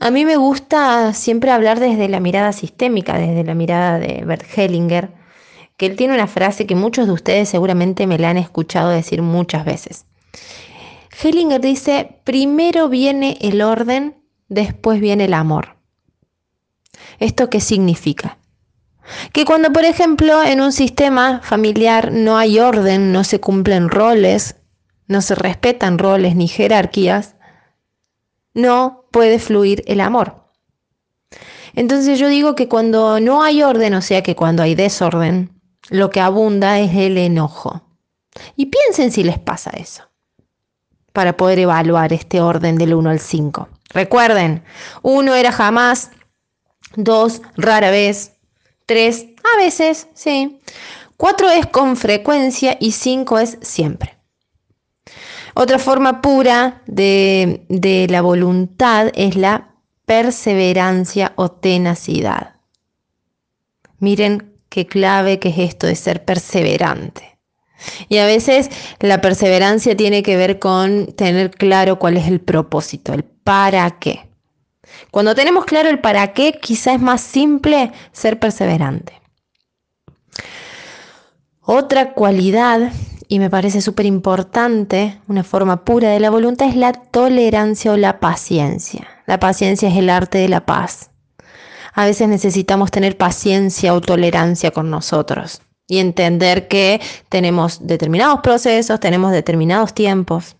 a 0.00 0.10
mí 0.10 0.26
me 0.26 0.36
gusta 0.36 1.14
siempre 1.14 1.50
hablar 1.50 1.80
desde 1.80 2.06
la 2.10 2.20
mirada 2.20 2.52
sistémica, 2.52 3.16
desde 3.16 3.44
la 3.44 3.54
mirada 3.54 3.98
de 3.98 4.26
Bert 4.26 4.44
Hellinger, 4.54 5.10
que 5.78 5.86
él 5.86 5.96
tiene 5.96 6.12
una 6.12 6.26
frase 6.26 6.66
que 6.66 6.74
muchos 6.74 7.06
de 7.06 7.14
ustedes 7.14 7.48
seguramente 7.48 8.06
me 8.06 8.18
la 8.18 8.28
han 8.28 8.36
escuchado 8.36 8.90
decir 8.90 9.22
muchas 9.22 9.64
veces. 9.64 10.04
Hellinger 11.22 11.60
dice, 11.60 12.20
primero 12.24 12.88
viene 12.88 13.38
el 13.40 13.62
orden, 13.62 14.16
después 14.48 15.00
viene 15.00 15.24
el 15.24 15.34
amor. 15.34 15.76
¿Esto 17.18 17.50
qué 17.50 17.60
significa? 17.60 18.38
Que 19.32 19.44
cuando, 19.44 19.72
por 19.72 19.84
ejemplo, 19.84 20.42
en 20.42 20.60
un 20.60 20.72
sistema 20.72 21.40
familiar 21.42 22.12
no 22.12 22.38
hay 22.38 22.58
orden, 22.58 23.12
no 23.12 23.24
se 23.24 23.40
cumplen 23.40 23.88
roles, 23.88 24.56
no 25.06 25.20
se 25.20 25.34
respetan 25.34 25.98
roles 25.98 26.36
ni 26.36 26.48
jerarquías, 26.48 27.36
no 28.54 29.06
puede 29.10 29.38
fluir 29.38 29.82
el 29.86 30.00
amor. 30.00 30.44
Entonces 31.74 32.18
yo 32.18 32.28
digo 32.28 32.54
que 32.54 32.68
cuando 32.68 33.20
no 33.20 33.42
hay 33.42 33.62
orden, 33.62 33.94
o 33.94 34.02
sea 34.02 34.22
que 34.22 34.36
cuando 34.36 34.62
hay 34.62 34.74
desorden, 34.74 35.60
lo 35.90 36.10
que 36.10 36.20
abunda 36.20 36.78
es 36.78 36.94
el 36.94 37.18
enojo. 37.18 37.82
Y 38.56 38.66
piensen 38.66 39.12
si 39.12 39.24
les 39.24 39.38
pasa 39.38 39.70
eso, 39.70 40.04
para 41.14 41.36
poder 41.36 41.60
evaluar 41.60 42.12
este 42.12 42.40
orden 42.40 42.76
del 42.76 42.92
1 42.92 43.08
al 43.08 43.20
5. 43.20 43.68
Recuerden, 43.90 44.64
1 45.02 45.34
era 45.36 45.52
jamás, 45.52 46.10
2 46.96 47.40
rara 47.56 47.90
vez, 47.90 48.32
3 48.86 49.26
a 49.54 49.58
veces, 49.58 50.08
sí. 50.12 50.60
4 51.16 51.50
es 51.50 51.66
con 51.66 51.96
frecuencia 51.96 52.76
y 52.80 52.90
5 52.90 53.38
es 53.38 53.58
siempre. 53.62 54.18
Otra 55.54 55.78
forma 55.78 56.20
pura 56.20 56.82
de, 56.86 57.64
de 57.68 58.08
la 58.10 58.20
voluntad 58.20 59.12
es 59.14 59.36
la 59.36 59.76
perseverancia 60.06 61.32
o 61.36 61.52
tenacidad. 61.52 62.56
Miren 64.00 64.52
qué 64.68 64.88
clave 64.88 65.38
que 65.38 65.50
es 65.50 65.58
esto 65.58 65.86
de 65.86 65.94
ser 65.94 66.24
perseverante. 66.24 67.33
Y 68.08 68.18
a 68.18 68.26
veces 68.26 68.70
la 69.00 69.20
perseverancia 69.20 69.96
tiene 69.96 70.22
que 70.22 70.36
ver 70.36 70.58
con 70.58 71.06
tener 71.14 71.50
claro 71.50 71.98
cuál 71.98 72.16
es 72.16 72.26
el 72.26 72.40
propósito, 72.40 73.12
el 73.12 73.24
para 73.24 73.98
qué. 73.98 74.28
Cuando 75.10 75.34
tenemos 75.34 75.64
claro 75.64 75.88
el 75.88 76.00
para 76.00 76.32
qué, 76.32 76.58
quizá 76.60 76.94
es 76.94 77.00
más 77.00 77.20
simple 77.20 77.92
ser 78.12 78.38
perseverante. 78.38 79.20
Otra 81.60 82.12
cualidad, 82.12 82.92
y 83.28 83.38
me 83.38 83.48
parece 83.48 83.80
súper 83.80 84.06
importante, 84.06 85.18
una 85.28 85.44
forma 85.44 85.84
pura 85.84 86.10
de 86.10 86.20
la 86.20 86.30
voluntad, 86.30 86.68
es 86.68 86.76
la 86.76 86.92
tolerancia 86.92 87.92
o 87.92 87.96
la 87.96 88.20
paciencia. 88.20 89.08
La 89.26 89.40
paciencia 89.40 89.88
es 89.88 89.96
el 89.96 90.10
arte 90.10 90.38
de 90.38 90.48
la 90.48 90.66
paz. 90.66 91.10
A 91.94 92.04
veces 92.04 92.28
necesitamos 92.28 92.90
tener 92.90 93.16
paciencia 93.16 93.94
o 93.94 94.00
tolerancia 94.00 94.72
con 94.72 94.90
nosotros 94.90 95.62
y 95.86 95.98
entender 95.98 96.68
que 96.68 97.00
tenemos 97.28 97.86
determinados 97.86 98.40
procesos, 98.40 99.00
tenemos 99.00 99.32
determinados 99.32 99.94
tiempos 99.94 100.56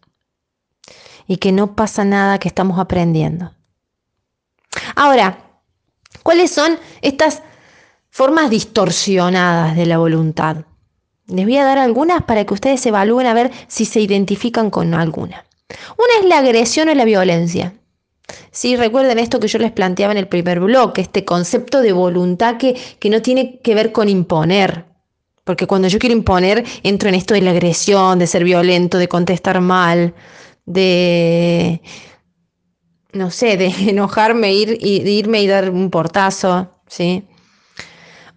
y 1.27 1.39
que 1.39 1.53
no 1.53 1.75
pasa 1.75 2.05
nada 2.05 2.39
que 2.39 2.49
estamos 2.49 2.79
aprendiendo. 2.79 3.53
Ahora, 4.97 5.39
¿cuáles 6.23 6.51
son 6.51 6.79
estas 7.01 7.43
formas 8.11 8.51
distorsionadas 8.51 9.77
de 9.77 9.87
la 9.87 9.99
voluntad? 9.99 10.65
Les 11.27 11.47
voy 11.47 11.57
a 11.57 11.65
dar 11.65 11.79
algunas 11.79 12.23
para 12.25 12.45
que 12.45 12.53
ustedes 12.53 12.85
evalúen 12.85 13.27
a 13.27 13.35
ver 13.35 13.51
si 13.67 13.87
se 13.87 14.01
identifican 14.01 14.71
con 14.71 14.93
alguna. 14.93 15.47
Una 15.97 16.21
es 16.21 16.27
la 16.27 16.39
agresión 16.39 16.91
o 16.91 16.95
la 16.95 17.07
violencia. 17.07 17.73
Sí, 18.51 18.77
recuerden 18.77 19.19
esto 19.19 19.41
que 19.41 19.49
yo 19.49 19.59
les 19.59 19.73
planteaba 19.73 20.13
en 20.13 20.19
el 20.19 20.29
primer 20.29 20.61
bloque, 20.61 21.01
este 21.01 21.25
concepto 21.25 21.81
de 21.81 21.93
voluntad 21.93 22.57
que, 22.57 22.75
que 22.99 23.11
no 23.11 23.23
tiene 23.23 23.59
que 23.61 23.75
ver 23.75 23.93
con 23.93 24.09
imponer. 24.09 24.85
Porque 25.45 25.67
cuando 25.67 25.89
yo 25.89 25.99
quiero 25.99 26.17
imponer, 26.17 26.65
entro 26.83 27.09
en 27.09 27.15
esto 27.15 27.35
de 27.35 27.43
la 27.43 27.51
agresión, 27.51 28.19
de 28.19 28.27
ser 28.27 28.45
violento, 28.45 28.99
de 28.99 29.09
contestar 29.09 29.61
mal, 29.61 30.15
de, 30.65 31.83
no 33.13 33.31
sé, 33.31 33.57
de 33.57 33.67
enojarme, 33.91 34.55
ir, 34.55 34.79
de 34.79 35.11
irme 35.11 35.43
y 35.43 35.47
dar 35.47 35.71
un 35.71 35.91
portazo, 35.91 36.71
¿sí? 36.87 37.27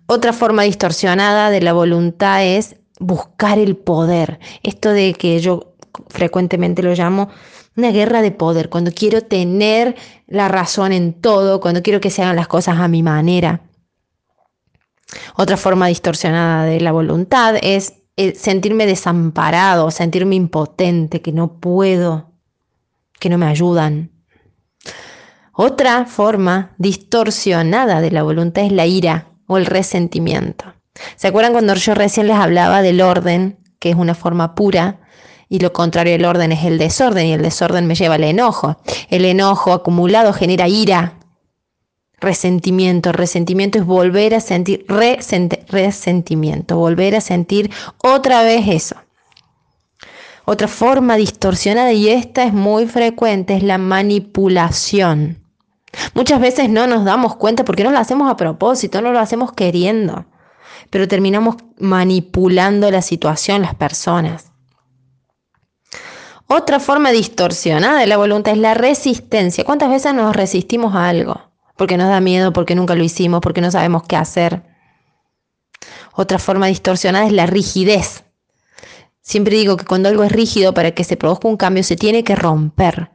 Otra 0.06 0.34
forma 0.34 0.64
distorsionada 0.64 1.50
de 1.50 1.62
la 1.62 1.74
voluntad 1.74 2.46
es 2.46 2.76
buscar 3.00 3.60
el 3.60 3.76
poder. 3.76 4.40
Esto 4.64 4.92
de 4.92 5.14
que 5.14 5.40
yo 5.40 5.74
frecuentemente 6.10 6.84
lo 6.84 6.94
llamo 6.94 7.30
una 7.76 7.92
guerra 7.92 8.22
de 8.22 8.32
poder, 8.32 8.70
cuando 8.70 8.92
quiero 8.92 9.22
tener 9.22 9.96
la 10.26 10.48
razón 10.48 10.94
en 10.94 11.14
todo, 11.14 11.60
cuando 11.62 11.84
quiero 11.84 12.02
que 12.02 12.10
se 12.10 12.24
hagan 12.24 12.36
las 12.36 12.48
cosas 12.48 12.80
a 12.80 12.88
mi 12.88 13.04
manera. 13.04 13.67
Otra 15.36 15.58
forma 15.58 15.88
distorsionada 15.88 16.66
de 16.66 16.82
la 16.82 16.92
voluntad 16.92 17.56
es 17.62 17.94
eh, 18.18 18.36
sentirme 18.36 18.86
desamparado, 18.86 19.92
sentirme 19.92 20.36
impotente, 20.36 21.22
que 21.22 21.32
no 21.32 21.60
puedo, 21.60 22.32
que 23.20 23.30
no 23.30 23.38
me 23.38 23.46
ayudan. 23.46 24.12
Otra 25.54 26.06
forma 26.06 26.76
distorsionada 26.78 28.02
de 28.02 28.12
la 28.12 28.24
voluntad 28.24 28.66
es 28.66 28.72
la 28.72 28.86
ira 28.86 29.30
o 29.48 29.58
el 29.58 29.66
resentimiento. 29.66 30.66
¿Se 31.16 31.28
acuerdan 31.28 31.54
cuando 31.54 31.74
yo 31.76 31.94
recién 31.96 32.28
les 32.28 32.36
hablaba 32.36 32.82
del 32.82 33.02
orden, 33.02 33.60
que 33.80 33.92
es 33.92 33.96
una 33.96 34.16
forma 34.16 34.56
pura? 34.56 35.00
y 35.50 35.60
lo 35.60 35.72
contrario 35.74 36.14
del 36.14 36.26
orden 36.26 36.52
es 36.52 36.66
el 36.66 36.78
desorden 36.78 37.28
y 37.28 37.34
el 37.34 37.42
desorden 37.42 37.88
me 37.88 37.96
lleva 37.96 38.16
al 38.16 38.24
enojo. 38.24 38.78
El 39.10 39.26
enojo 39.26 39.72
acumulado 39.72 40.34
genera 40.34 40.68
ira, 40.68 41.17
resentimiento. 42.20 43.12
Resentimiento 43.12 43.80
es 43.80 43.86
volver 43.86 44.36
a 44.36 44.40
sentir 44.42 44.86
resentimiento, 44.88 46.78
volver 46.78 47.16
a 47.16 47.22
sentir 47.22 47.72
otra 47.98 48.44
vez 48.44 48.68
eso. 48.68 48.96
Otra 50.46 50.68
forma 50.70 51.18
distorsionada, 51.18 51.92
y 51.92 52.08
esta 52.08 52.46
es 52.46 52.54
muy 52.54 52.88
frecuente, 52.88 53.56
es 53.56 53.64
la 53.64 53.78
manipulación. 53.78 55.44
Muchas 56.14 56.40
veces 56.40 56.70
no 56.70 56.88
nos 56.88 57.04
damos 57.04 57.36
cuenta 57.36 57.66
porque 57.66 57.84
no 57.84 57.92
lo 57.92 58.00
hacemos 58.00 58.32
a 58.32 58.38
propósito, 58.38 59.02
no 59.02 59.12
lo 59.12 59.20
hacemos 59.20 59.52
queriendo, 59.52 60.26
pero 60.90 61.08
terminamos 61.08 61.58
manipulando 61.80 62.90
la 62.92 63.02
situación, 63.02 63.62
las 63.62 63.76
personas. 63.76 64.52
Otra 66.48 66.80
forma 66.80 67.12
distorsionada 67.12 68.00
de 68.00 68.08
la 68.08 68.16
voluntad 68.16 68.54
es 68.54 68.60
la 68.60 68.74
resistencia. 68.74 69.66
¿Cuántas 69.66 69.90
veces 69.90 70.14
nos 70.14 70.34
resistimos 70.34 70.96
a 70.96 71.10
algo? 71.10 71.47
Porque 71.78 71.98
nos 71.98 72.10
da 72.10 72.20
miedo, 72.20 72.54
porque 72.54 72.76
nunca 72.76 72.96
lo 72.96 73.04
hicimos, 73.04 73.42
porque 73.42 73.62
no 73.62 73.72
sabemos 73.72 74.04
qué 74.04 74.16
hacer. 74.16 74.64
Otra 76.14 76.40
forma 76.40 76.68
distorsionada 76.68 77.28
es 77.28 77.34
la 77.34 77.46
rigidez. 77.46 78.24
Siempre 79.22 79.56
digo 79.56 79.78
que 79.78 79.86
cuando 79.86 80.10
algo 80.10 80.24
es 80.24 80.32
rígido, 80.32 80.74
para 80.74 80.92
que 80.92 81.04
se 81.04 81.18
produzca 81.18 81.48
un 81.48 81.58
cambio, 81.58 81.84
se 81.84 81.96
tiene 81.96 82.24
que 82.24 82.36
romper. 82.36 83.12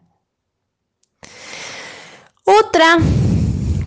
Otra 2.44 2.98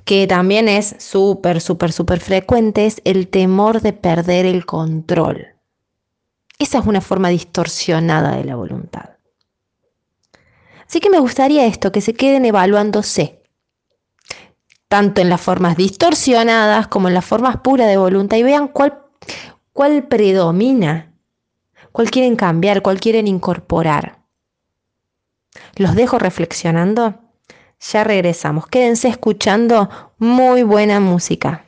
que 0.05 0.27
también 0.27 0.67
es 0.67 0.95
súper, 0.99 1.59
súper, 1.61 1.91
súper 1.91 2.19
frecuente 2.19 2.85
es 2.85 3.01
el 3.03 3.27
temor 3.27 3.81
de 3.81 3.91
perder 3.91 4.45
el 4.45 4.65
control. 4.65 5.47
Esa 6.59 6.79
es 6.79 6.85
una 6.85 7.01
forma 7.01 7.29
distorsionada 7.29 8.35
de 8.37 8.45
la 8.45 8.55
voluntad. 8.55 9.09
Así 10.87 10.99
que 10.99 11.09
me 11.09 11.19
gustaría 11.19 11.65
esto, 11.65 11.91
que 11.91 12.01
se 12.01 12.13
queden 12.13 12.45
evaluándose, 12.45 13.41
tanto 14.87 15.21
en 15.21 15.29
las 15.29 15.41
formas 15.41 15.77
distorsionadas 15.77 16.87
como 16.87 17.07
en 17.07 17.13
las 17.13 17.25
formas 17.25 17.57
puras 17.57 17.87
de 17.87 17.97
voluntad 17.97 18.37
y 18.37 18.43
vean 18.43 18.67
cuál, 18.67 18.99
cuál 19.73 20.07
predomina, 20.07 21.11
cuál 21.91 22.11
quieren 22.11 22.35
cambiar, 22.35 22.81
cuál 22.81 22.99
quieren 22.99 23.27
incorporar. 23.27 24.19
Los 25.75 25.95
dejo 25.95 26.19
reflexionando. 26.19 27.15
Ya 27.91 28.03
regresamos. 28.03 28.67
Quédense 28.67 29.09
escuchando 29.09 29.89
muy 30.17 30.63
buena 30.63 30.99
música. 30.99 31.65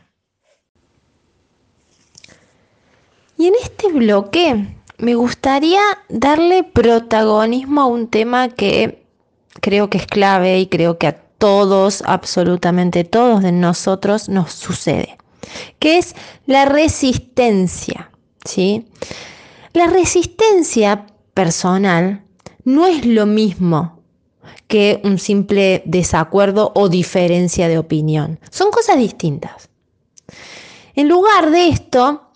Y 3.37 3.47
en 3.47 3.53
este 3.61 3.91
bloque 3.91 4.77
me 4.97 5.15
gustaría 5.15 5.81
darle 6.09 6.63
protagonismo 6.63 7.81
a 7.81 7.85
un 7.85 8.07
tema 8.07 8.49
que 8.49 9.05
creo 9.61 9.89
que 9.89 9.99
es 9.99 10.07
clave 10.07 10.59
y 10.59 10.67
creo 10.67 10.97
que 10.97 11.15
todos, 11.37 12.03
absolutamente 12.05 13.03
todos 13.03 13.43
de 13.43 13.51
nosotros 13.51 14.29
nos 14.29 14.53
sucede, 14.53 15.17
que 15.79 15.97
es 15.97 16.15
la 16.45 16.65
resistencia, 16.65 18.11
¿sí? 18.45 18.87
La 19.73 19.87
resistencia 19.87 21.05
personal 21.33 22.23
no 22.63 22.87
es 22.87 23.05
lo 23.05 23.25
mismo 23.25 24.01
que 24.67 24.99
un 25.03 25.19
simple 25.19 25.83
desacuerdo 25.85 26.71
o 26.75 26.89
diferencia 26.89 27.67
de 27.67 27.77
opinión. 27.77 28.39
Son 28.49 28.71
cosas 28.71 28.97
distintas. 28.97 29.69
En 30.95 31.07
lugar 31.07 31.51
de 31.51 31.69
esto, 31.69 32.31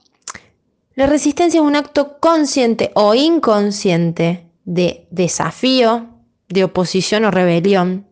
la 0.96 1.08
resistencia 1.08 1.60
es 1.60 1.66
un 1.66 1.76
acto 1.76 2.20
consciente 2.20 2.92
o 2.94 3.16
inconsciente 3.16 4.48
de 4.66 5.08
desafío, 5.10 6.08
de 6.48 6.64
oposición 6.64 7.26
o 7.26 7.32
rebelión, 7.32 8.08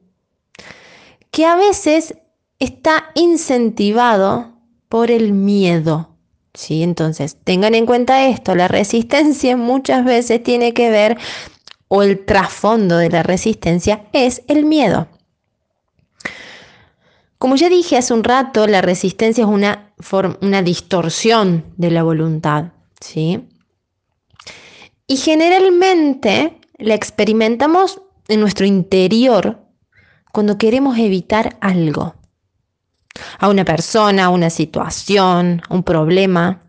que 1.31 1.45
a 1.45 1.55
veces 1.55 2.15
está 2.59 3.11
incentivado 3.15 4.53
por 4.89 5.11
el 5.11 5.31
miedo. 5.31 6.09
¿sí? 6.53 6.83
Entonces, 6.83 7.37
tengan 7.43 7.75
en 7.75 7.85
cuenta 7.85 8.27
esto, 8.27 8.55
la 8.55 8.67
resistencia 8.67 9.55
muchas 9.57 10.03
veces 10.03 10.43
tiene 10.43 10.73
que 10.73 10.89
ver, 10.89 11.17
o 11.87 12.03
el 12.03 12.23
trasfondo 12.25 12.97
de 12.97 13.09
la 13.09 13.23
resistencia 13.23 14.05
es 14.13 14.43
el 14.47 14.65
miedo. 14.65 15.07
Como 17.39 17.55
ya 17.55 17.69
dije 17.69 17.97
hace 17.97 18.13
un 18.13 18.23
rato, 18.23 18.67
la 18.67 18.81
resistencia 18.81 19.43
es 19.43 19.49
una, 19.49 19.93
una 20.41 20.61
distorsión 20.61 21.65
de 21.77 21.89
la 21.89 22.03
voluntad. 22.03 22.73
¿sí? 22.99 23.47
Y 25.07 25.17
generalmente 25.17 26.59
la 26.77 26.95
experimentamos 26.95 28.01
en 28.27 28.41
nuestro 28.41 28.65
interior 28.65 29.68
cuando 30.31 30.57
queremos 30.57 30.97
evitar 30.97 31.57
algo. 31.61 32.15
A 33.39 33.49
una 33.49 33.65
persona, 33.65 34.29
una 34.29 34.49
situación, 34.49 35.61
un 35.69 35.83
problema. 35.83 36.63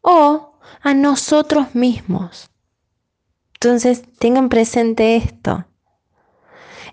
O 0.00 0.58
a 0.82 0.94
nosotros 0.94 1.74
mismos. 1.74 2.50
Entonces, 3.54 4.02
tengan 4.18 4.48
presente 4.48 5.16
esto. 5.16 5.66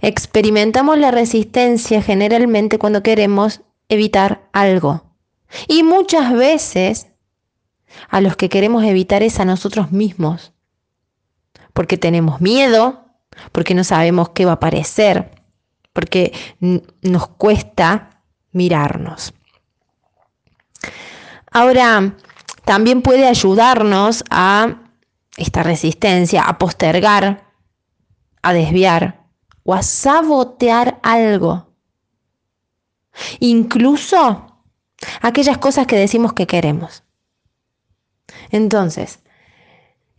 Experimentamos 0.02 0.98
la 0.98 1.12
resistencia 1.12 2.02
generalmente 2.02 2.78
cuando 2.78 3.04
queremos 3.04 3.62
evitar 3.88 4.50
algo. 4.52 5.04
Y 5.68 5.84
muchas 5.84 6.34
veces 6.34 7.08
a 8.10 8.22
los 8.22 8.36
que 8.36 8.50
queremos 8.50 8.84
evitar 8.84 9.24
es 9.24 9.40
a 9.40 9.46
nosotros 9.46 9.92
mismos. 9.92 10.54
Porque 11.74 11.98
tenemos 11.98 12.42
miedo, 12.42 13.06
porque 13.52 13.74
no 13.74 13.84
sabemos 13.84 14.30
qué 14.30 14.46
va 14.46 14.52
a 14.52 14.56
aparecer, 14.56 15.35
porque 15.96 16.34
nos 17.02 17.28
cuesta 17.30 18.20
mirarnos. 18.52 19.34
Ahora, 21.50 22.18
también 22.66 23.02
puede 23.02 23.30
ayudarnos 23.30 24.26
a 24.30 24.82
esta 25.38 25.64
resistencia, 25.64 26.44
a 26.44 26.58
postergar, 26.58 27.46
a 28.42 28.52
desviar 28.52 29.24
o 29.64 29.74
a 29.74 29.84
sabotear 29.84 31.00
algo. 31.02 31.70
Incluso 33.40 34.66
aquellas 35.22 35.58
cosas 35.60 35.88
que 35.88 35.96
decimos 35.96 36.34
que 36.34 36.46
queremos. 36.46 37.04
Entonces, 38.50 39.20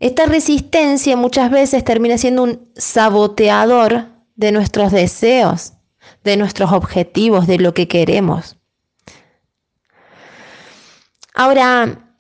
esta 0.01 0.25
resistencia 0.25 1.19
muchas 1.19 1.51
veces 1.51 1.85
termina 1.85 2.17
siendo 2.17 2.45
un 2.45 2.73
saboteador 2.77 4.16
de 4.37 4.53
nuestros 4.53 4.93
deseos, 4.93 5.73
de 6.23 6.37
nuestros 6.37 6.73
objetivos, 6.73 7.47
de 7.47 7.59
lo 7.59 7.75
que 7.75 7.89
queremos. 7.89 8.57
Ahora, 11.35 12.15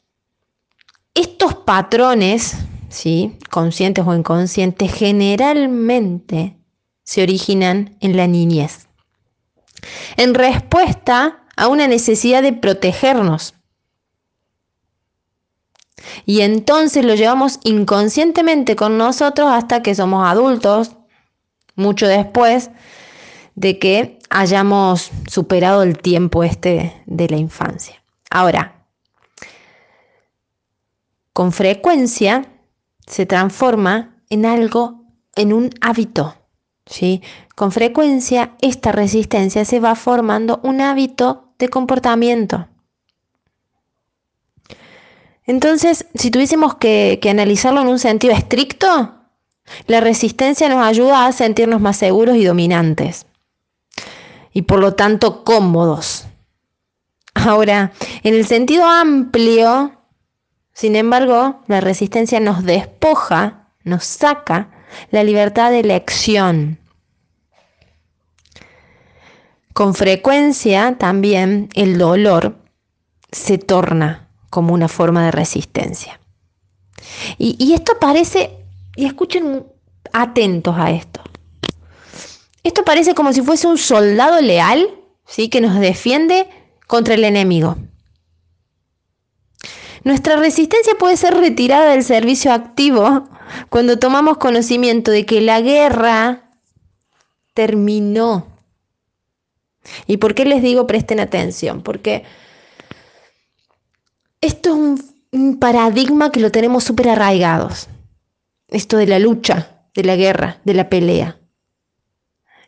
estos 1.14 1.54
patrones, 1.54 2.56
¿sí? 2.88 3.38
conscientes 3.50 4.04
o 4.06 4.14
inconscientes, 4.14 4.92
generalmente 4.92 6.58
se 7.04 7.22
originan 7.22 7.96
en 8.00 8.16
la 8.16 8.26
niñez, 8.26 8.88
en 10.16 10.34
respuesta 10.34 11.44
a 11.56 11.68
una 11.68 11.86
necesidad 11.86 12.42
de 12.42 12.52
protegernos, 12.52 13.54
y 16.24 16.40
entonces 16.40 17.04
lo 17.04 17.14
llevamos 17.14 17.58
inconscientemente 17.64 18.76
con 18.76 18.98
nosotros 18.98 19.48
hasta 19.50 19.82
que 19.82 19.94
somos 19.94 20.26
adultos, 20.26 20.92
mucho 21.76 22.08
después 22.08 22.70
de 23.54 23.78
que 23.78 24.18
hayamos 24.28 25.10
superado 25.28 25.82
el 25.82 25.98
tiempo 25.98 26.42
este 26.42 27.00
de 27.06 27.28
la 27.28 27.36
infancia. 27.36 28.02
Ahora, 28.30 28.84
con 31.32 31.52
frecuencia 31.52 32.46
se 33.06 33.26
transforma 33.26 34.16
en 34.30 34.46
algo, 34.46 35.04
en 35.34 35.52
un 35.52 35.70
hábito. 35.80 36.34
¿sí? 36.86 37.22
Con 37.54 37.72
frecuencia 37.72 38.56
esta 38.60 38.92
resistencia 38.92 39.64
se 39.64 39.80
va 39.80 39.94
formando 39.94 40.60
un 40.62 40.80
hábito 40.80 41.52
de 41.58 41.68
comportamiento. 41.68 42.68
Entonces, 45.46 46.06
si 46.14 46.30
tuviésemos 46.30 46.74
que, 46.74 47.20
analizarlo 47.30 47.80
en 47.80 47.88
un 47.88 47.98
sentido 47.98 48.34
estricto, 48.34 49.14
la 49.86 50.00
resistencia 50.00 50.68
nos 50.68 50.84
ayuda 50.84 51.26
a 51.26 51.32
sentirnos 51.32 51.80
más 51.80 51.96
seguros 51.96 52.36
y 52.36 52.44
dominantes. 52.44 53.26
Y 54.52 54.62
por 54.62 54.80
lo 54.80 54.94
tanto 54.94 55.44
cómodos. 55.44 56.26
Ahora, 57.34 57.92
en 58.22 58.34
el 58.34 58.46
sentido 58.46 58.86
amplio, 58.86 59.92
sin 60.72 60.96
embargo, 60.96 61.60
la 61.66 61.80
resistencia 61.80 62.40
nos 62.40 62.64
despoja, 62.64 63.68
nos 63.84 64.04
saca 64.04 64.70
la 65.10 65.24
libertad 65.24 65.70
de 65.70 65.80
elección. 65.80 66.78
Con 69.72 69.94
frecuencia 69.94 70.96
también 70.98 71.68
el 71.74 71.98
dolor 71.98 72.56
se 73.30 73.58
torna 73.58 74.28
como 74.48 74.72
una 74.72 74.88
forma 74.88 75.26
de 75.26 75.32
resistencia. 75.32 76.18
Y, 77.38 77.74
esto 77.74 77.98
parece, 78.00 78.64
y 78.96 79.06
escuchen 79.06 79.66
atentos 80.12 80.74
a 80.76 80.90
esto, 80.90 81.20
esto 82.62 82.84
parece 82.84 83.14
como 83.14 83.32
si 83.32 83.42
fuese 83.42 83.68
un 83.68 83.78
soldado 83.78 84.40
leal, 84.40 84.88
¿sí? 85.24 85.48
Que 85.48 85.60
nos 85.60 85.78
defiende 85.78 86.48
contra 86.88 87.14
el 87.14 87.22
enemigo. 87.22 87.76
Nuestra 90.02 90.36
resistencia 90.36 90.94
puede 90.98 91.16
ser 91.16 91.34
retirada 91.34 91.90
del 91.90 92.04
servicio 92.04 92.52
activo 92.52 93.28
cuando 93.70 93.98
tomamos 93.98 94.38
conocimiento 94.38 95.10
de 95.10 95.26
que 95.26 95.40
la 95.40 95.60
guerra 95.60 96.50
terminó. 97.54 98.46
¿Y 100.06 100.18
por 100.18 100.34
qué 100.34 100.44
les 100.44 100.62
digo 100.62 100.86
presten 100.86 101.20
atención? 101.20 101.82
Porque 101.82 102.24
esto 104.40 104.70
es 104.70 105.04
un, 105.32 105.58
paradigma 105.58 106.30
que 106.30 106.40
lo 106.40 106.50
tenemos 106.50 106.84
súper 106.84 107.08
arraigados. 107.08 107.88
Esto 108.68 108.96
de 108.96 109.06
la 109.06 109.18
lucha, 109.18 109.82
de 109.94 110.04
la 110.04 110.16
guerra, 110.16 110.60
de 110.64 110.74
la 110.74 110.88
pelea. 110.88 111.38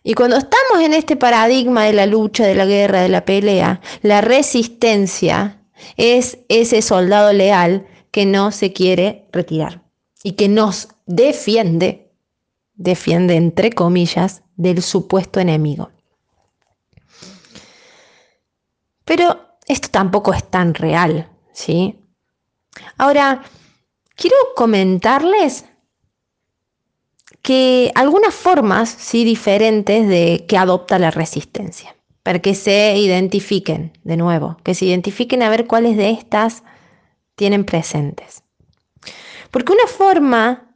Y 0.02 0.14
cuando 0.14 0.36
estamos 0.36 0.80
en 0.80 0.94
este 0.94 1.16
paradigma 1.16 1.84
de 1.84 1.92
la 1.92 2.06
lucha, 2.06 2.46
de 2.46 2.54
la 2.54 2.66
guerra, 2.66 3.02
de 3.02 3.08
la 3.08 3.24
pelea, 3.24 3.80
la 4.02 4.20
resistencia 4.20 5.62
es 5.96 6.38
ese 6.48 6.82
soldado 6.82 7.32
leal 7.32 7.86
que 8.10 8.24
no 8.24 8.52
se 8.52 8.72
quiere 8.72 9.28
retirar 9.32 9.82
y 10.22 10.32
que 10.32 10.48
nos 10.48 10.88
defiende, 11.06 12.10
defiende 12.74 13.34
entre 13.34 13.70
comillas, 13.72 14.42
del 14.56 14.82
supuesto 14.82 15.40
enemigo. 15.40 15.90
Pero 19.04 19.56
esto 19.66 19.88
tampoco 19.90 20.32
es 20.32 20.44
tan 20.50 20.74
real. 20.74 21.30
¿sí? 21.52 21.98
Ahora, 22.96 23.42
quiero 24.16 24.36
comentarles 24.56 25.64
que 27.42 27.92
algunas 27.94 28.34
formas 28.34 28.88
¿sí? 28.88 29.24
diferentes 29.24 30.08
de 30.08 30.44
que 30.48 30.58
adopta 30.58 30.98
la 30.98 31.10
resistencia, 31.10 31.96
para 32.22 32.40
que 32.40 32.54
se 32.54 32.96
identifiquen 32.96 33.92
de 34.04 34.16
nuevo, 34.16 34.56
que 34.62 34.74
se 34.74 34.86
identifiquen 34.86 35.42
a 35.42 35.50
ver 35.50 35.66
cuáles 35.66 35.96
de 35.96 36.10
estas 36.10 36.62
tienen 37.36 37.64
presentes. 37.64 38.42
Porque 39.50 39.72
una 39.72 39.86
forma 39.86 40.74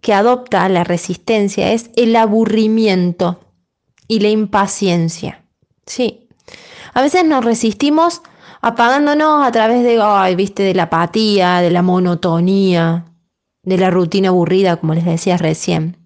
que 0.00 0.12
adopta 0.12 0.68
la 0.68 0.84
resistencia 0.84 1.72
es 1.72 1.90
el 1.96 2.14
aburrimiento 2.16 3.40
y 4.08 4.20
la 4.20 4.28
impaciencia. 4.28 5.44
Sí, 5.86 6.28
a 6.94 7.02
veces 7.02 7.24
nos 7.24 7.44
resistimos 7.44 8.22
apagándonos 8.60 9.46
a 9.46 9.52
través 9.52 9.84
de, 9.84 10.34
viste, 10.34 10.62
de 10.62 10.74
la 10.74 10.84
apatía, 10.84 11.60
de 11.60 11.70
la 11.70 11.82
monotonía, 11.82 13.04
de 13.66 13.76
la 13.76 13.90
rutina 13.90 14.30
aburrida, 14.30 14.76
como 14.76 14.94
les 14.94 15.04
decía 15.04 15.36
recién. 15.36 15.98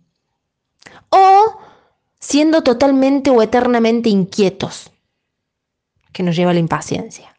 O 1.10 1.58
siendo 2.18 2.62
totalmente 2.62 3.30
o 3.30 3.40
eternamente 3.42 4.08
inquietos, 4.08 4.90
que 6.12 6.24
nos 6.24 6.34
lleva 6.34 6.50
a 6.50 6.54
la 6.54 6.60
impaciencia. 6.60 7.36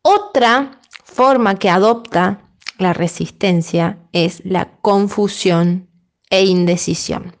Otra 0.00 0.80
forma 1.04 1.56
que 1.56 1.68
adopta 1.68 2.40
la 2.78 2.92
resistencia 2.92 3.98
es 4.12 4.44
la 4.44 4.76
confusión 4.80 5.88
e 6.30 6.44
indecisión. 6.44 7.36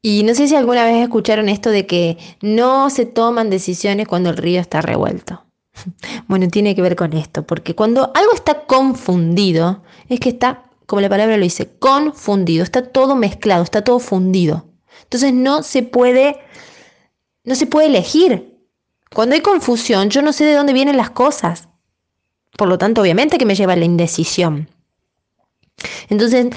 Y 0.00 0.22
no 0.24 0.34
sé 0.34 0.48
si 0.48 0.56
alguna 0.56 0.84
vez 0.84 1.02
escucharon 1.02 1.48
esto 1.48 1.70
de 1.70 1.86
que 1.86 2.18
no 2.40 2.90
se 2.90 3.06
toman 3.06 3.50
decisiones 3.50 4.08
cuando 4.08 4.30
el 4.30 4.36
río 4.36 4.60
está 4.60 4.80
revuelto. 4.82 5.44
Bueno, 6.28 6.48
tiene 6.48 6.74
que 6.74 6.82
ver 6.82 6.96
con 6.96 7.12
esto, 7.12 7.46
porque 7.46 7.74
cuando 7.74 8.10
algo 8.14 8.32
está 8.34 8.64
confundido, 8.66 9.82
es 10.08 10.20
que 10.20 10.30
está, 10.30 10.64
como 10.86 11.00
la 11.00 11.08
palabra 11.08 11.36
lo 11.36 11.42
dice, 11.42 11.70
confundido, 11.78 12.62
está 12.64 12.82
todo 12.82 13.16
mezclado, 13.16 13.62
está 13.62 13.82
todo 13.82 13.98
fundido. 13.98 14.66
Entonces 15.04 15.32
no 15.32 15.62
se 15.62 15.82
puede, 15.82 16.38
no 17.44 17.54
se 17.54 17.66
puede 17.66 17.88
elegir. 17.88 18.58
Cuando 19.14 19.34
hay 19.34 19.42
confusión, 19.42 20.10
yo 20.10 20.22
no 20.22 20.32
sé 20.32 20.44
de 20.44 20.54
dónde 20.54 20.72
vienen 20.72 20.96
las 20.96 21.10
cosas. 21.10 21.68
Por 22.56 22.68
lo 22.68 22.78
tanto, 22.78 23.02
obviamente 23.02 23.38
que 23.38 23.46
me 23.46 23.54
lleva 23.54 23.74
a 23.74 23.76
la 23.76 23.84
indecisión. 23.84 24.68
Entonces, 26.08 26.48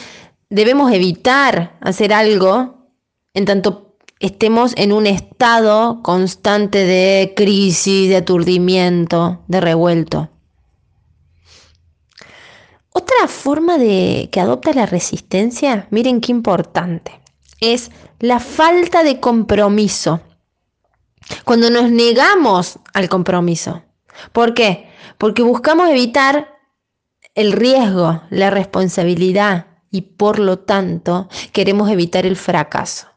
debemos 0.49 0.91
evitar 0.91 1.77
hacer 1.81 2.13
algo 2.13 2.89
en 3.33 3.45
tanto 3.45 3.84
estemos 4.25 4.73
en 4.75 4.91
un 4.91 5.05
estado 5.05 6.01
constante 6.01 6.79
de 6.79 7.33
crisis, 7.35 8.09
de 8.09 8.17
aturdimiento, 8.17 9.43
de 9.47 9.61
revuelto. 9.61 10.29
Otra 12.89 13.27
forma 13.27 13.77
de 13.77 14.29
que 14.31 14.39
adopta 14.39 14.73
la 14.73 14.87
resistencia, 14.87 15.87
miren 15.91 16.21
qué 16.21 16.31
importante, 16.31 17.21
es 17.59 17.91
la 18.19 18.39
falta 18.39 19.03
de 19.03 19.19
compromiso. 19.19 20.21
Cuando 21.43 21.69
nos 21.69 21.91
negamos 21.91 22.79
al 22.93 23.09
compromiso. 23.09 23.83
¿Por 24.31 24.53
qué? 24.53 24.89
Porque 25.19 25.43
buscamos 25.43 25.89
evitar 25.89 26.57
el 27.35 27.51
riesgo, 27.51 28.21
la 28.31 28.49
responsabilidad 28.49 29.67
y 29.91 30.01
por 30.01 30.39
lo 30.39 30.59
tanto 30.59 31.27
queremos 31.51 31.91
evitar 31.91 32.25
el 32.25 32.37
fracaso. 32.37 33.14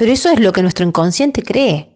Pero 0.00 0.12
eso 0.12 0.30
es 0.30 0.40
lo 0.40 0.54
que 0.54 0.62
nuestro 0.62 0.86
inconsciente 0.86 1.42
cree. 1.42 1.92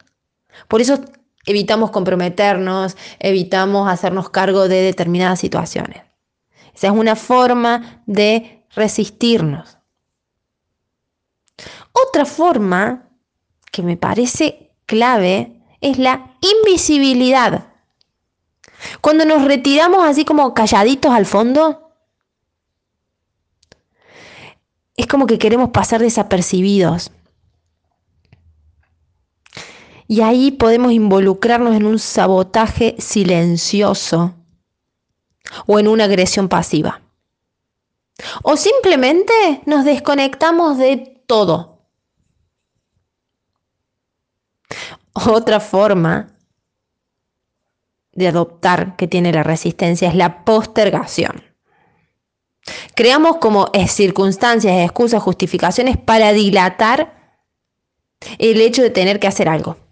Por 0.68 0.82
eso 0.82 1.00
evitamos 1.46 1.90
comprometernos, 1.90 2.98
evitamos 3.18 3.90
hacernos 3.90 4.28
cargo 4.28 4.68
de 4.68 4.82
determinadas 4.82 5.40
situaciones. 5.40 6.02
Esa 6.74 6.88
es 6.88 6.92
una 6.92 7.16
forma 7.16 8.02
de 8.04 8.66
resistirnos. 8.74 9.78
Otra 11.92 12.26
forma 12.26 13.08
que 13.72 13.82
me 13.82 13.96
parece 13.96 14.74
clave 14.84 15.62
es 15.80 15.96
la 15.96 16.36
invisibilidad. 16.42 17.68
Cuando 19.00 19.24
nos 19.24 19.46
retiramos 19.46 20.04
así 20.04 20.26
como 20.26 20.52
calladitos 20.52 21.10
al 21.10 21.24
fondo, 21.24 21.90
es 24.94 25.06
como 25.06 25.26
que 25.26 25.38
queremos 25.38 25.70
pasar 25.70 26.02
desapercibidos. 26.02 27.10
Y 30.06 30.20
ahí 30.20 30.50
podemos 30.50 30.92
involucrarnos 30.92 31.74
en 31.74 31.86
un 31.86 31.98
sabotaje 31.98 32.94
silencioso 32.98 34.34
o 35.66 35.78
en 35.78 35.88
una 35.88 36.04
agresión 36.04 36.48
pasiva. 36.48 37.00
O 38.42 38.56
simplemente 38.56 39.32
nos 39.66 39.84
desconectamos 39.84 40.78
de 40.78 41.22
todo. 41.26 41.88
Otra 45.14 45.60
forma 45.60 46.36
de 48.12 48.28
adoptar 48.28 48.96
que 48.96 49.08
tiene 49.08 49.32
la 49.32 49.42
resistencia 49.42 50.08
es 50.08 50.14
la 50.14 50.44
postergación. 50.44 51.42
Creamos 52.94 53.38
como 53.38 53.70
circunstancias, 53.88 54.84
excusas, 54.84 55.22
justificaciones 55.22 55.96
para 55.96 56.32
dilatar 56.32 57.38
el 58.38 58.60
hecho 58.60 58.82
de 58.82 58.90
tener 58.90 59.18
que 59.18 59.26
hacer 59.26 59.48
algo 59.48 59.83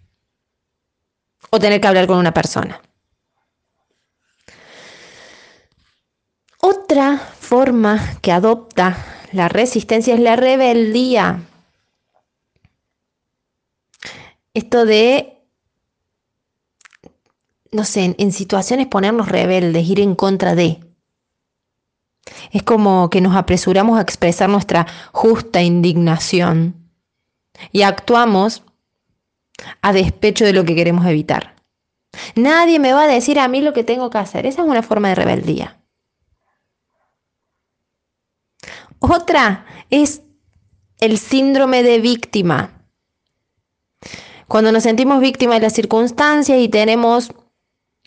o 1.54 1.58
tener 1.58 1.80
que 1.80 1.86
hablar 1.86 2.06
con 2.06 2.16
una 2.16 2.32
persona. 2.32 2.80
Otra 6.58 7.18
forma 7.18 8.16
que 8.22 8.32
adopta 8.32 8.96
la 9.32 9.48
resistencia 9.48 10.14
es 10.14 10.20
la 10.20 10.36
rebeldía. 10.36 11.42
Esto 14.54 14.86
de, 14.86 15.42
no 17.70 17.84
sé, 17.84 18.14
en, 18.16 18.32
situaciones 18.32 18.86
ponernos 18.86 19.28
rebeldes, 19.28 19.86
ir 19.86 20.00
en 20.00 20.14
contra 20.14 20.54
de. 20.54 20.80
Es 22.50 22.62
como 22.62 23.10
que 23.10 23.20
nos 23.20 23.36
apresuramos 23.36 23.98
a 23.98 24.02
expresar 24.02 24.48
nuestra 24.48 24.86
justa 25.12 25.60
indignación 25.60 26.88
y 27.72 27.82
actuamos 27.82 28.62
a 29.80 29.92
despecho 29.92 30.44
de 30.44 30.52
lo 30.52 30.64
que 30.64 30.74
queremos 30.74 31.06
evitar. 31.06 31.56
Nadie 32.34 32.78
me 32.78 32.92
va 32.92 33.04
a 33.04 33.08
decir 33.08 33.38
a 33.38 33.48
mí 33.48 33.60
lo 33.60 33.72
que 33.72 33.84
tengo 33.84 34.10
que 34.10 34.18
hacer. 34.18 34.46
Esa 34.46 34.62
es 34.62 34.68
una 34.68 34.82
forma 34.82 35.08
de 35.08 35.14
rebeldía. 35.14 35.78
Otra 38.98 39.66
es 39.90 40.22
el 41.00 41.18
síndrome 41.18 41.82
de 41.82 42.00
víctima. 42.00 42.86
Cuando 44.46 44.70
nos 44.70 44.82
sentimos 44.82 45.20
víctimas 45.20 45.56
de 45.56 45.62
las 45.62 45.72
circunstancias 45.72 46.58
y 46.58 46.68
tenemos 46.68 47.32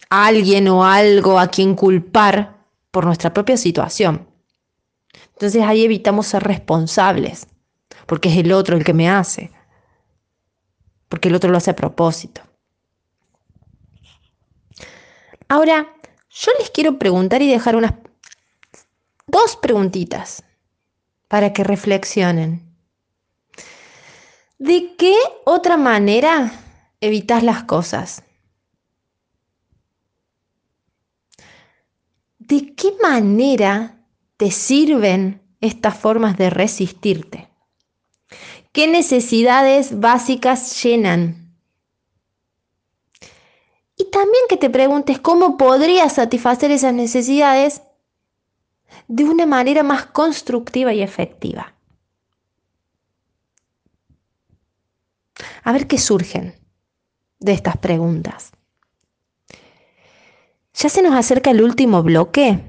a 0.09 0.27
alguien 0.27 0.67
o 0.67 0.85
algo 0.85 1.39
a 1.39 1.47
quien 1.47 1.75
culpar 1.75 2.55
por 2.91 3.05
nuestra 3.05 3.33
propia 3.33 3.57
situación. 3.57 4.27
Entonces 5.33 5.63
ahí 5.63 5.83
evitamos 5.83 6.27
ser 6.27 6.43
responsables, 6.43 7.47
porque 8.05 8.29
es 8.29 8.37
el 8.37 8.53
otro 8.53 8.77
el 8.77 8.85
que 8.85 8.93
me 8.93 9.09
hace 9.09 9.51
porque 11.09 11.29
el 11.29 11.35
otro 11.35 11.51
lo 11.51 11.57
hace 11.57 11.71
a 11.71 11.75
propósito. 11.75 12.41
Ahora, 15.47 15.95
yo 16.29 16.51
les 16.59 16.69
quiero 16.71 16.97
preguntar 16.97 17.41
y 17.41 17.49
dejar 17.49 17.75
unas 17.75 17.93
dos 19.27 19.55
preguntitas 19.55 20.43
para 21.27 21.53
que 21.53 21.63
reflexionen. 21.63 22.75
¿De 24.57 24.95
qué 24.97 25.15
otra 25.45 25.77
manera 25.77 26.51
evitas 27.01 27.43
las 27.43 27.63
cosas? 27.63 28.23
¿De 32.39 32.75
qué 32.75 32.93
manera 33.01 33.97
te 34.37 34.51
sirven 34.51 35.41
estas 35.61 35.97
formas 35.97 36.37
de 36.37 36.49
resistirte? 36.49 37.49
¿Qué 38.75 38.87
necesidades 38.87 40.01
básicas 40.01 40.83
llenan? 40.83 41.55
Y 43.95 44.11
también 44.11 44.43
que 44.49 44.57
te 44.57 44.69
preguntes 44.69 45.17
cómo 45.17 45.55
podrías 45.55 46.15
satisfacer 46.15 46.71
esas 46.71 46.93
necesidades 46.93 47.83
de 49.07 49.23
una 49.23 49.45
manera 49.45 49.81
más 49.81 50.07
constructiva 50.07 50.93
y 50.93 51.01
efectiva. 51.01 51.73
A 55.63 55.71
ver 55.71 55.87
qué 55.87 55.97
surgen 55.97 56.55
de 57.39 57.53
estas 57.53 57.77
preguntas. 57.77 58.51
Ya 60.73 60.89
se 60.89 61.01
nos 61.01 61.15
acerca 61.15 61.51
el 61.51 61.61
último 61.61 62.03
bloque 62.03 62.59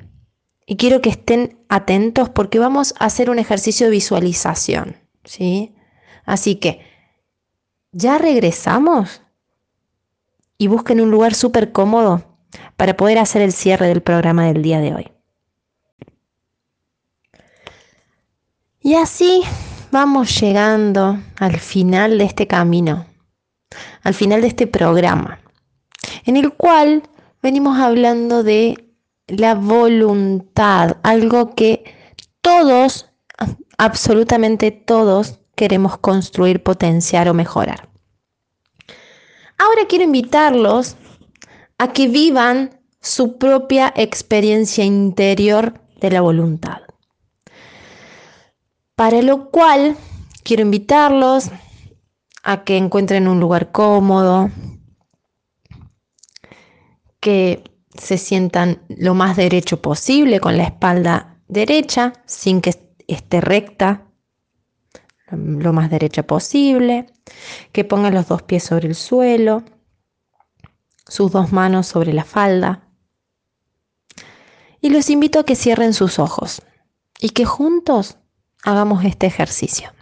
y 0.67 0.77
quiero 0.77 1.01
que 1.01 1.11
estén 1.11 1.59
atentos 1.69 2.29
porque 2.29 2.61
vamos 2.61 2.95
a 3.01 3.07
hacer 3.07 3.29
un 3.29 3.41
ejercicio 3.41 3.87
de 3.87 3.91
visualización, 3.91 4.97
¿sí? 5.25 5.73
Así 6.27 6.57
que, 6.57 6.81
ya 7.93 8.19
regresamos 8.19 9.23
y 10.59 10.67
busquen 10.67 11.01
un 11.01 11.11
lugar 11.11 11.35
súper 11.35 11.73
cómodo 11.73 12.39
para 12.77 12.97
poder 12.97 13.19
hacer 13.19 13.43
el 13.43 13.53
cierre 13.53 13.89
del 13.89 14.03
programa 14.03 14.47
del 14.47 14.63
día 14.63 14.81
de 14.81 14.95
hoy. 14.95 15.13
Y 18.81 18.95
así 18.95 19.43
vamos 19.91 20.41
llegando 20.41 21.19
al 21.39 21.59
final 21.59 22.19
de 22.19 22.25
este 22.25 22.47
camino, 22.47 23.07
al 24.03 24.15
final 24.15 24.43
de 24.43 24.49
este 24.49 24.67
programa, 24.67 25.41
en 26.25 26.37
el 26.37 26.53
cual 26.53 27.03
venimos 27.43 27.79
hablando 27.79 28.43
de 28.43 28.95
la 29.27 29.55
voluntad, 29.55 30.99
algo 31.03 31.55
que 31.55 31.85
todos, 32.41 33.11
absolutamente 33.77 34.71
todos, 34.71 35.41
queremos 35.57 35.99
construir, 35.99 36.63
potenciar 36.63 37.29
o 37.29 37.35
mejorar. 37.35 37.89
Ahora 39.59 39.87
quiero 39.89 40.05
invitarlos 40.05 40.97
a 41.79 41.93
que 41.93 42.09
vivan 42.09 42.79
su 43.01 43.39
propia 43.39 43.93
experiencia 43.97 44.85
interior 44.85 45.81
de 46.01 46.11
la 46.11 46.21
voluntad. 46.21 46.83
Para 48.95 49.23
lo 49.23 49.51
cual 49.51 49.97
quiero 50.43 50.63
invitarlos 50.63 51.51
a 52.43 52.65
que 52.65 52.77
encuentren 52.77 53.29
un 53.29 53.41
lugar 53.41 53.73
cómodo, 53.73 54.51
que 57.21 57.65
se 57.97 58.19
sientan 58.19 58.83
lo 58.89 59.15
más 59.15 59.37
derecho 59.37 59.81
posible 59.81 60.39
con 60.39 60.57
la 60.57 60.65
espalda 60.65 61.41
derecha, 61.49 62.13
sin 62.27 62.61
que 62.61 62.75
esté 63.09 63.41
recta 63.41 64.06
lo 65.31 65.73
más 65.73 65.91
derecha 65.91 66.25
posible, 66.25 67.07
que 67.73 67.85
pongan 67.85 68.15
los 68.15 68.29
dos 68.29 68.43
pies 68.43 68.65
sobre 68.65 68.89
el 68.89 68.95
suelo, 68.95 69.65
sus 71.07 71.33
dos 71.33 71.53
manos 71.53 71.87
sobre 71.87 72.13
la 72.13 72.25
falda. 72.25 72.89
Y 74.81 74.91
los 74.91 75.11
invito 75.11 75.41
a 75.41 75.45
que 75.45 75.57
cierren 75.57 75.95
sus 75.95 76.19
ojos 76.19 76.63
y 77.19 77.31
que 77.31 77.45
juntos 77.45 78.19
hagamos 78.63 79.05
este 79.05 79.27
ejercicio. 79.27 79.93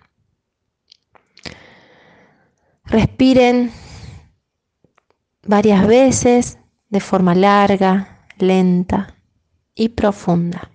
Respiren 2.84 3.72
varias 5.42 5.86
veces 5.86 6.58
de 6.88 7.00
forma 7.00 7.34
larga, 7.34 8.26
lenta 8.38 9.16
y 9.74 9.90
profunda. 9.90 10.73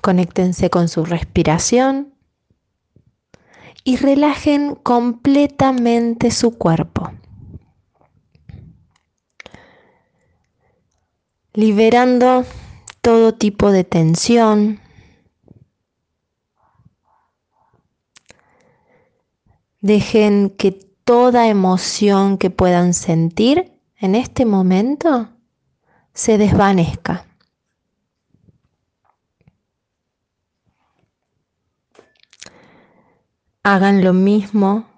Conéctense 0.00 0.70
con 0.70 0.88
su 0.88 1.04
respiración 1.04 2.14
y 3.84 3.96
relajen 3.96 4.74
completamente 4.74 6.30
su 6.30 6.56
cuerpo. 6.56 7.10
liberando 11.52 12.44
todo 13.00 13.34
tipo 13.34 13.70
de 13.70 13.84
tensión. 13.84 14.80
Dejen 19.80 20.50
que 20.50 20.72
toda 20.72 21.48
emoción 21.48 22.38
que 22.38 22.50
puedan 22.50 22.94
sentir 22.94 23.72
en 23.98 24.14
este 24.14 24.44
momento 24.44 25.30
se 26.12 26.38
desvanezca. 26.38 27.26
Hagan 33.62 34.02
lo 34.02 34.14
mismo 34.14 34.88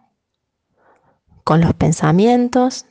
con 1.42 1.60
los 1.60 1.74
pensamientos. 1.74 2.86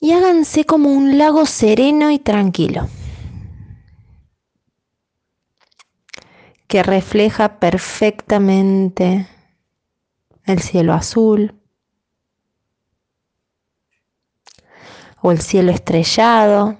Y 0.00 0.12
háganse 0.12 0.64
como 0.64 0.90
un 0.90 1.18
lago 1.18 1.46
sereno 1.46 2.10
y 2.10 2.18
tranquilo, 2.18 2.88
que 6.66 6.82
refleja 6.82 7.60
perfectamente 7.60 9.28
el 10.46 10.60
cielo 10.60 10.94
azul, 10.94 11.59
o 15.22 15.30
el 15.30 15.40
cielo 15.40 15.70
estrellado 15.72 16.78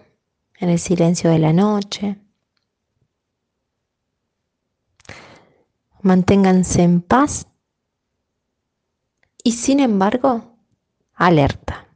en 0.58 0.68
el 0.68 0.78
silencio 0.78 1.30
de 1.30 1.38
la 1.38 1.52
noche. 1.52 2.16
Manténganse 6.02 6.82
en 6.82 7.02
paz 7.02 7.46
y 9.44 9.52
sin 9.52 9.80
embargo 9.80 10.56
alerta. 11.14 11.86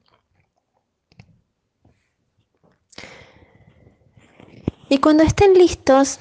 Y 4.90 4.98
cuando 4.98 5.22
estén 5.22 5.54
listos, 5.54 6.18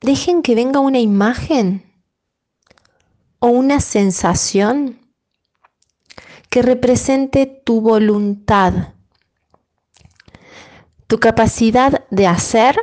dejen 0.00 0.42
que 0.42 0.54
venga 0.54 0.80
una 0.80 0.98
imagen 0.98 1.84
o 3.38 3.48
una 3.48 3.80
sensación 3.80 5.05
que 6.48 6.62
represente 6.62 7.46
tu 7.46 7.80
voluntad, 7.80 8.94
tu 11.06 11.18
capacidad 11.18 12.06
de 12.10 12.26
hacer 12.26 12.76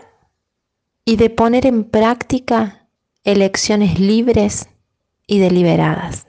y 1.06 1.17
de 1.17 1.30
poner 1.30 1.65
en 1.65 1.84
práctica 1.84 2.88
elecciones 3.23 3.99
libres 3.99 4.69
y 5.28 5.39
deliberadas. 5.39 6.28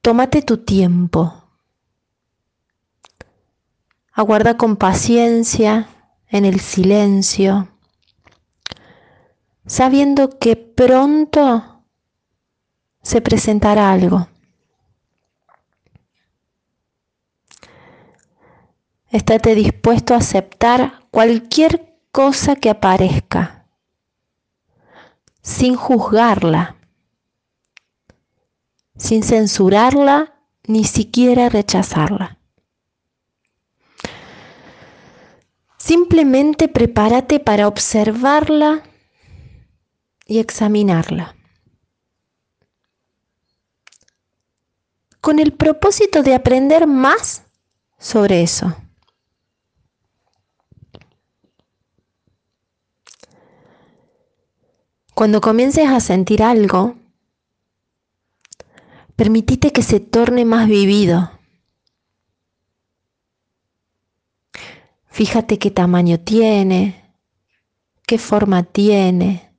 Tómate 0.00 0.42
tu 0.42 0.58
tiempo. 0.58 1.42
Aguarda 4.12 4.56
con 4.56 4.76
paciencia 4.76 5.88
en 6.28 6.44
el 6.44 6.60
silencio, 6.60 7.68
sabiendo 9.66 10.38
que 10.38 10.56
pronto 10.56 11.75
se 13.06 13.20
presentará 13.20 13.92
algo. 13.92 14.26
Estate 19.12 19.54
dispuesto 19.54 20.12
a 20.12 20.16
aceptar 20.16 21.04
cualquier 21.12 22.00
cosa 22.10 22.56
que 22.56 22.68
aparezca, 22.68 23.64
sin 25.40 25.76
juzgarla, 25.76 26.74
sin 28.96 29.22
censurarla, 29.22 30.34
ni 30.64 30.82
siquiera 30.82 31.48
rechazarla. 31.48 32.38
Simplemente 35.78 36.66
prepárate 36.66 37.38
para 37.38 37.68
observarla 37.68 38.82
y 40.26 40.40
examinarla. 40.40 41.35
Con 45.26 45.40
el 45.40 45.54
propósito 45.54 46.22
de 46.22 46.36
aprender 46.36 46.86
más 46.86 47.42
sobre 47.98 48.44
eso. 48.44 48.76
Cuando 55.16 55.40
comiences 55.40 55.88
a 55.88 55.98
sentir 55.98 56.44
algo, 56.44 56.94
permitite 59.16 59.72
que 59.72 59.82
se 59.82 59.98
torne 59.98 60.44
más 60.44 60.68
vivido. 60.68 61.32
Fíjate 65.08 65.58
qué 65.58 65.72
tamaño 65.72 66.20
tiene, 66.20 67.04
qué 68.06 68.18
forma 68.18 68.62
tiene, 68.62 69.50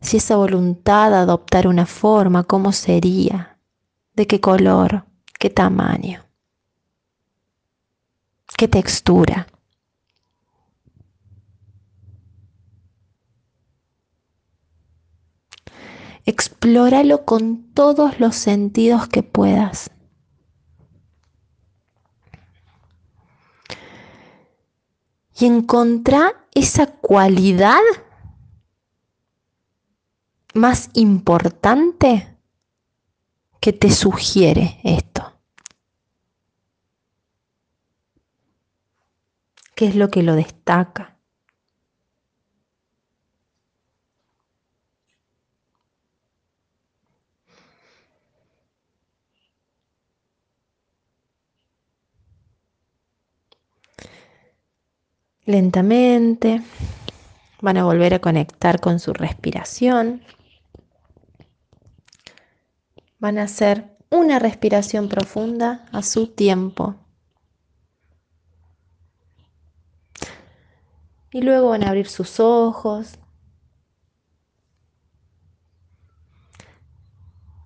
si 0.00 0.18
esa 0.18 0.36
voluntad 0.36 1.10
de 1.10 1.16
adoptar 1.16 1.66
una 1.66 1.84
forma, 1.84 2.44
cómo 2.44 2.70
sería 2.70 3.47
de 4.18 4.26
qué 4.26 4.40
color, 4.40 5.04
qué 5.38 5.48
tamaño, 5.48 6.26
qué 8.56 8.66
textura. 8.66 9.46
Explóralo 16.24 17.24
con 17.24 17.72
todos 17.74 18.18
los 18.18 18.34
sentidos 18.34 19.06
que 19.06 19.22
puedas. 19.22 19.88
Y 25.38 25.46
encontrá 25.46 26.44
esa 26.54 26.88
cualidad 26.88 27.78
más 30.54 30.90
importante 30.94 32.37
¿Qué 33.60 33.72
te 33.72 33.90
sugiere 33.90 34.78
esto? 34.84 35.32
¿Qué 39.74 39.86
es 39.86 39.96
lo 39.96 40.10
que 40.10 40.22
lo 40.22 40.34
destaca? 40.34 41.16
Lentamente 55.46 56.62
van 57.60 57.76
a 57.76 57.84
volver 57.84 58.14
a 58.14 58.20
conectar 58.20 58.80
con 58.80 59.00
su 59.00 59.12
respiración. 59.12 60.22
Van 63.18 63.38
a 63.38 63.44
hacer 63.44 63.96
una 64.10 64.38
respiración 64.38 65.08
profunda 65.08 65.86
a 65.92 66.02
su 66.02 66.28
tiempo. 66.28 66.96
Y 71.30 71.42
luego 71.42 71.70
van 71.70 71.84
a 71.84 71.88
abrir 71.88 72.08
sus 72.08 72.40
ojos. 72.40 73.18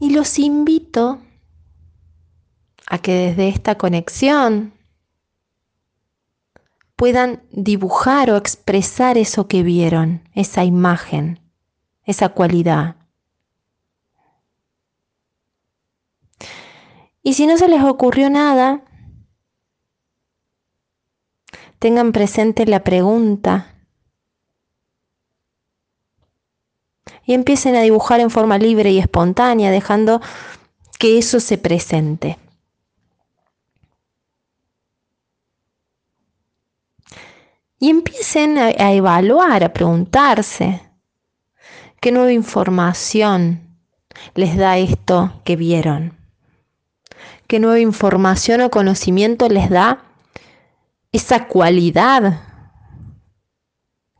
Y 0.00 0.10
los 0.10 0.38
invito 0.38 1.20
a 2.86 2.98
que 2.98 3.12
desde 3.12 3.48
esta 3.48 3.78
conexión 3.78 4.74
puedan 6.96 7.42
dibujar 7.50 8.30
o 8.30 8.36
expresar 8.36 9.16
eso 9.16 9.48
que 9.48 9.62
vieron, 9.62 10.28
esa 10.34 10.64
imagen, 10.64 11.40
esa 12.04 12.30
cualidad. 12.30 13.01
Y 17.22 17.34
si 17.34 17.46
no 17.46 17.56
se 17.56 17.68
les 17.68 17.82
ocurrió 17.82 18.30
nada, 18.30 18.82
tengan 21.78 22.12
presente 22.12 22.66
la 22.66 22.82
pregunta 22.82 23.74
y 27.24 27.34
empiecen 27.34 27.76
a 27.76 27.82
dibujar 27.82 28.20
en 28.20 28.30
forma 28.30 28.58
libre 28.58 28.90
y 28.90 28.98
espontánea, 28.98 29.70
dejando 29.70 30.20
que 30.98 31.18
eso 31.18 31.38
se 31.38 31.58
presente. 31.58 32.38
Y 37.78 37.90
empiecen 37.90 38.58
a, 38.58 38.66
a 38.66 38.92
evaluar, 38.92 39.64
a 39.64 39.72
preguntarse, 39.72 40.80
¿qué 42.00 42.12
nueva 42.12 42.32
información 42.32 43.78
les 44.34 44.56
da 44.56 44.78
esto 44.78 45.40
que 45.44 45.56
vieron? 45.56 46.21
Qué 47.52 47.60
nueva 47.60 47.80
información 47.80 48.62
o 48.62 48.70
conocimiento 48.70 49.46
les 49.50 49.68
da 49.68 50.06
esa 51.12 51.48
cualidad 51.48 52.40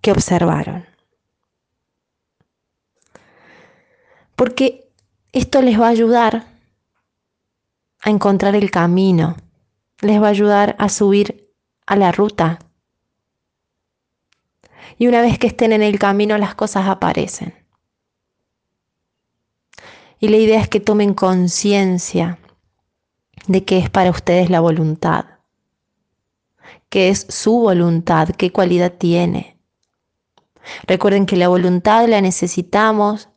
que 0.02 0.12
observaron. 0.12 0.84
Porque 4.36 4.92
esto 5.32 5.62
les 5.62 5.80
va 5.80 5.86
a 5.86 5.96
ayudar 5.96 6.44
a 8.02 8.10
encontrar 8.10 8.54
el 8.54 8.70
camino, 8.70 9.38
les 10.02 10.20
va 10.20 10.26
a 10.26 10.36
ayudar 10.36 10.76
a 10.78 10.90
subir 10.90 11.48
a 11.86 11.96
la 11.96 12.12
ruta. 12.12 12.58
Y 14.98 15.06
una 15.06 15.22
vez 15.22 15.38
que 15.38 15.46
estén 15.46 15.72
en 15.72 15.80
el 15.80 15.98
camino, 15.98 16.36
las 16.36 16.54
cosas 16.54 16.86
aparecen. 16.86 17.54
Y 20.20 20.28
la 20.28 20.36
idea 20.36 20.60
es 20.60 20.68
que 20.68 20.80
tomen 20.80 21.14
conciencia 21.14 22.38
de 23.46 23.64
qué 23.64 23.78
es 23.78 23.90
para 23.90 24.10
ustedes 24.10 24.50
la 24.50 24.60
voluntad, 24.60 25.24
qué 26.88 27.08
es 27.08 27.26
su 27.28 27.52
voluntad, 27.52 28.28
qué 28.30 28.52
cualidad 28.52 28.92
tiene. 28.92 29.56
Recuerden 30.86 31.26
que 31.26 31.36
la 31.36 31.48
voluntad 31.48 32.06
la 32.08 32.20
necesitamos 32.20 33.28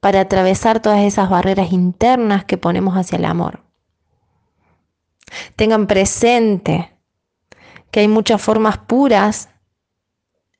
para 0.00 0.20
atravesar 0.20 0.80
todas 0.80 1.00
esas 1.00 1.28
barreras 1.30 1.72
internas 1.72 2.44
que 2.44 2.58
ponemos 2.58 2.96
hacia 2.96 3.18
el 3.18 3.24
amor. 3.24 3.64
Tengan 5.56 5.86
presente 5.86 6.92
que 7.90 8.00
hay 8.00 8.08
muchas 8.08 8.40
formas 8.40 8.78
puras 8.78 9.48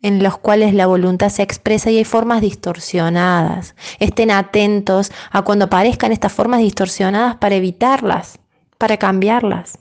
en 0.01 0.23
las 0.23 0.37
cuales 0.37 0.75
la 0.75 0.87
voluntad 0.87 1.29
se 1.29 1.43
expresa 1.43 1.91
y 1.91 1.99
hay 1.99 2.05
formas 2.05 2.41
distorsionadas. 2.41 3.75
Estén 3.99 4.31
atentos 4.31 5.11
a 5.31 5.43
cuando 5.43 5.67
aparezcan 5.67 6.13
estas 6.13 6.33
formas 6.33 6.61
distorsionadas 6.61 7.37
para 7.37 7.57
evitarlas, 7.57 8.39
para 8.79 8.97
cambiarlas. 8.97 9.79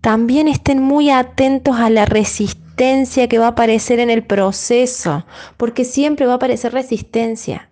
También 0.00 0.48
estén 0.48 0.82
muy 0.82 1.10
atentos 1.10 1.76
a 1.76 1.90
la 1.90 2.06
resistencia 2.06 3.28
que 3.28 3.38
va 3.38 3.46
a 3.46 3.50
aparecer 3.50 4.00
en 4.00 4.08
el 4.08 4.24
proceso, 4.24 5.26
porque 5.58 5.84
siempre 5.84 6.26
va 6.26 6.32
a 6.32 6.36
aparecer 6.36 6.72
resistencia. 6.72 7.69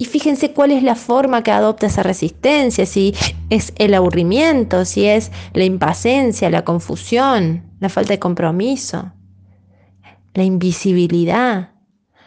Y 0.00 0.06
fíjense 0.06 0.54
cuál 0.54 0.70
es 0.70 0.82
la 0.82 0.94
forma 0.94 1.42
que 1.42 1.50
adopta 1.50 1.86
esa 1.86 2.02
resistencia, 2.02 2.86
si 2.86 3.14
es 3.50 3.74
el 3.76 3.92
aburrimiento, 3.92 4.86
si 4.86 5.04
es 5.04 5.30
la 5.52 5.64
impaciencia, 5.64 6.48
la 6.48 6.64
confusión, 6.64 7.70
la 7.80 7.90
falta 7.90 8.14
de 8.14 8.18
compromiso, 8.18 9.12
la 10.32 10.42
invisibilidad, 10.42 11.74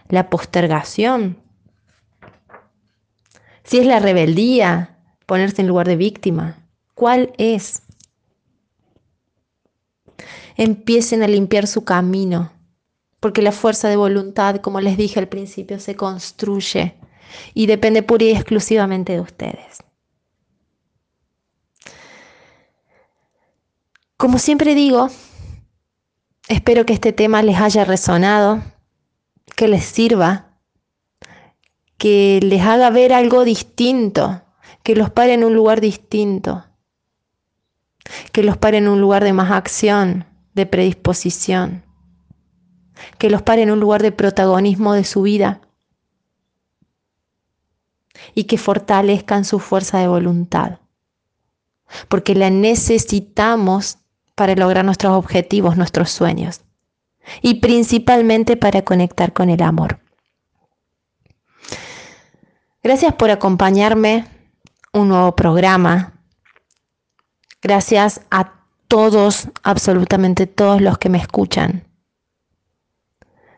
la 0.08 0.30
postergación, 0.30 1.42
si 3.64 3.80
es 3.80 3.88
la 3.88 3.98
rebeldía, 3.98 5.00
ponerse 5.26 5.64
en 5.64 5.68
lugar 5.68 5.88
de 5.88 5.96
víctima. 5.96 6.68
¿Cuál 6.94 7.34
es? 7.40 7.82
Empiecen 10.58 11.24
a 11.24 11.28
limpiar 11.28 11.66
su 11.66 11.84
camino, 11.84 12.52
porque 13.20 13.42
la 13.42 13.52
fuerza 13.52 13.90
de 13.90 13.96
voluntad, 13.96 14.58
como 14.58 14.80
les 14.80 14.96
dije 14.96 15.20
al 15.20 15.28
principio, 15.28 15.80
se 15.80 15.96
construye 15.96 16.98
y 17.54 17.66
depende 17.66 18.04
pura 18.04 18.26
y 18.26 18.32
exclusivamente 18.32 19.14
de 19.14 19.20
ustedes. 19.22 19.84
Como 24.18 24.40
siempre 24.40 24.74
digo, 24.76 25.10
espero 26.48 26.86
que 26.86 26.94
este 26.94 27.12
tema 27.12 27.44
les 27.44 27.60
haya 27.60 27.84
resonado, 27.84 28.64
que 29.56 29.68
les 29.68 29.84
sirva, 29.84 30.58
que 31.98 32.40
les 32.42 32.62
haga 32.62 32.90
ver 32.90 33.12
algo 33.14 33.44
distinto, 33.44 34.42
que 34.84 34.96
los 34.96 35.10
pare 35.10 35.34
en 35.34 35.44
un 35.44 35.54
lugar 35.54 35.82
distinto, 35.82 36.66
que 38.32 38.44
los 38.44 38.58
pare 38.58 38.78
en 38.78 38.88
un 38.88 39.02
lugar 39.02 39.24
de 39.24 39.34
más 39.34 39.52
acción, 39.52 40.26
de 40.54 40.66
predisposición, 40.66 41.84
que 43.18 43.30
los 43.30 43.42
pare 43.42 43.64
en 43.64 43.72
un 43.72 43.80
lugar 43.80 44.02
de 44.02 44.12
protagonismo 44.12 44.94
de 44.94 45.04
su 45.04 45.24
vida 45.24 45.62
y 48.34 48.46
que 48.46 48.58
fortalezcan 48.58 49.46
su 49.46 49.60
fuerza 49.60 50.00
de 50.00 50.08
voluntad, 50.08 50.80
porque 52.08 52.36
la 52.36 52.50
necesitamos 52.50 53.98
para 54.36 54.56
lograr 54.56 54.86
nuestros 54.86 55.14
objetivos, 55.14 55.78
nuestros 55.78 56.10
sueños, 56.10 56.62
y 57.42 57.56
principalmente 57.56 58.58
para 58.58 58.82
conectar 58.82 59.34
con 59.34 59.50
el 59.50 59.62
amor. 59.62 60.00
Gracias 62.82 63.14
por 63.14 63.32
acompañarme 63.32 64.26
un 64.92 65.08
nuevo 65.08 65.36
programa. 65.36 66.14
Gracias 67.62 68.22
a 68.30 68.54
todos, 68.88 69.48
absolutamente 69.64 70.48
todos 70.48 70.82
los 70.82 70.98
que 70.98 71.10
me 71.10 71.18
escuchan. 71.18 71.88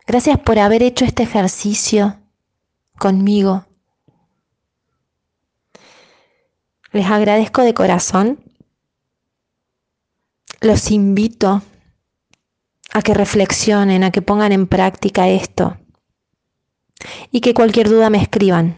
Gracias 0.06 0.38
por 0.38 0.58
haber 0.58 0.82
hecho 0.82 1.04
este 1.04 1.24
ejercicio 1.24 2.16
conmigo 2.98 3.65
Les 6.96 7.10
agradezco 7.10 7.60
de 7.60 7.74
corazón. 7.74 8.40
Los 10.62 10.90
invito 10.90 11.60
a 12.94 13.02
que 13.02 13.12
reflexionen, 13.12 14.02
a 14.02 14.10
que 14.10 14.22
pongan 14.22 14.52
en 14.52 14.66
práctica 14.66 15.28
esto 15.28 15.76
y 17.30 17.42
que 17.42 17.52
cualquier 17.52 17.90
duda 17.90 18.08
me 18.08 18.16
escriban. 18.16 18.76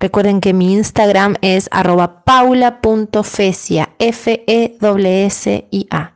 Recuerden 0.00 0.40
que 0.40 0.54
mi 0.54 0.72
Instagram 0.72 1.34
es 1.42 1.68
arroba 1.72 2.24
paula.fesia, 2.24 3.90
f 3.98 4.44
e 4.46 4.78
s 4.80 5.68
i 5.70 5.86
a 5.90 6.14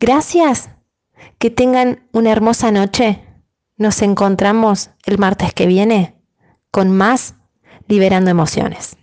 Gracias, 0.00 0.70
que 1.36 1.50
tengan 1.50 2.08
una 2.10 2.32
hermosa 2.32 2.70
noche. 2.70 3.22
Nos 3.76 4.00
encontramos 4.00 4.88
el 5.04 5.18
martes 5.18 5.52
que 5.52 5.66
viene 5.66 6.13
con 6.74 6.90
más 6.90 7.36
Liberando 7.86 8.30
Emociones. 8.32 8.96